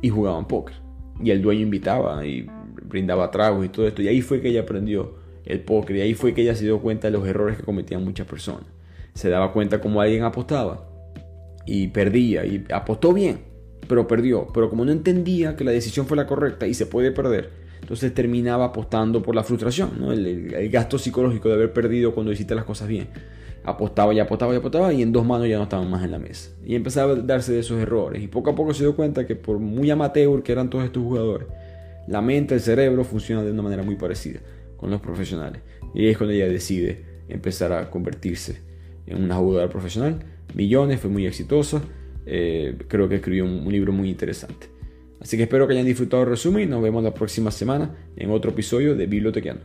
y 0.00 0.08
jugaban 0.08 0.48
póker. 0.48 0.76
Y 1.22 1.30
el 1.30 1.42
dueño 1.42 1.60
invitaba 1.60 2.24
y 2.24 2.46
brindaba 2.82 3.30
tragos 3.30 3.66
y 3.66 3.68
todo 3.68 3.86
esto. 3.86 4.00
Y 4.00 4.08
ahí 4.08 4.22
fue 4.22 4.40
que 4.40 4.48
ella 4.48 4.62
aprendió 4.62 5.16
el 5.44 5.60
póker. 5.60 5.96
Y 5.96 6.00
ahí 6.00 6.14
fue 6.14 6.32
que 6.32 6.40
ella 6.40 6.54
se 6.54 6.64
dio 6.64 6.80
cuenta 6.80 7.08
de 7.08 7.12
los 7.12 7.28
errores 7.28 7.58
que 7.58 7.62
cometían 7.62 8.02
muchas 8.02 8.26
personas. 8.26 8.64
Se 9.12 9.28
daba 9.28 9.52
cuenta 9.52 9.82
como 9.82 10.00
alguien 10.00 10.22
apostaba 10.22 10.88
y 11.66 11.88
perdía. 11.88 12.46
Y 12.46 12.64
apostó 12.72 13.12
bien, 13.12 13.52
pero 13.88 14.06
perdió. 14.06 14.48
Pero 14.52 14.70
como 14.70 14.84
no 14.84 14.92
entendía 14.92 15.56
que 15.56 15.64
la 15.64 15.70
decisión 15.70 16.06
fue 16.06 16.16
la 16.16 16.26
correcta 16.26 16.66
y 16.66 16.74
se 16.74 16.86
puede 16.86 17.10
perder, 17.10 17.50
entonces 17.80 18.14
terminaba 18.14 18.66
apostando 18.66 19.22
por 19.22 19.34
la 19.34 19.44
frustración, 19.44 19.90
el, 20.10 20.70
gasto 20.70 20.98
psicológico 20.98 21.48
de 21.48 21.54
haber 21.54 21.72
perdido 21.72 22.14
cuando 22.14 22.32
hiciste 22.32 22.54
las 22.54 22.64
cosas 22.64 22.88
bien. 22.88 23.08
Apostaba 23.62 24.12
y 24.12 24.20
apostaba 24.20 24.52
y 24.54 24.56
apostaba 24.58 24.92
y 24.92 25.02
en 25.02 25.12
dos 25.12 25.24
manos 25.24 25.48
ya 25.48 25.56
no 25.56 25.64
estaban 25.64 25.90
más 25.90 26.04
en 26.04 26.10
la 26.10 26.18
mesa. 26.18 26.50
Y 26.64 26.74
empezaba 26.74 27.12
a 27.12 27.16
darse 27.16 27.52
de 27.52 27.60
esos 27.60 27.80
errores. 27.80 28.22
Y 28.22 28.28
poco 28.28 28.50
a 28.50 28.54
poco 28.54 28.74
se 28.74 28.84
dio 28.84 28.94
cuenta 28.94 29.26
que 29.26 29.36
por 29.36 29.58
muy 29.58 29.90
amateur 29.90 30.42
que 30.42 30.52
eran 30.52 30.70
todos 30.70 30.84
estos 30.84 31.02
jugadores, 31.02 31.48
la 32.06 32.20
mente, 32.20 32.54
el 32.54 32.60
cerebro 32.60 33.04
funciona 33.04 33.42
de 33.42 33.52
una 33.52 33.62
manera 33.62 33.82
muy 33.82 33.96
parecida 33.96 34.40
con 34.76 34.90
los 34.90 35.00
profesionales. 35.00 35.62
Y 35.94 36.08
es 36.08 36.18
cuando 36.18 36.34
ella 36.34 36.48
decide 36.48 37.04
empezar 37.28 37.72
a 37.72 37.90
convertirse 37.90 38.60
en 39.06 39.22
una 39.22 39.36
jugadora 39.36 39.68
profesional. 39.68 40.20
Millones, 40.54 41.00
fue 41.00 41.10
muy 41.10 41.26
exitosa. 41.26 41.82
Eh, 42.26 42.76
creo 42.88 43.08
que 43.08 43.16
escribió 43.16 43.44
un, 43.44 43.70
libro 43.70 43.92
muy 43.92 44.08
interesante. 44.08 44.68
Así 45.20 45.36
que 45.36 45.44
espero 45.44 45.66
que 45.66 45.74
hayan 45.74 45.86
disfrutado 45.86 46.22
el 46.22 46.28
resumen 46.28 46.64
y 46.64 46.66
nos 46.66 46.82
vemos 46.82 47.02
la 47.02 47.14
próxima 47.14 47.50
semana 47.50 47.94
en 48.16 48.30
otro 48.30 48.50
episodio 48.50 48.94
de 48.94 49.06
Bibliotequiano. 49.06 49.60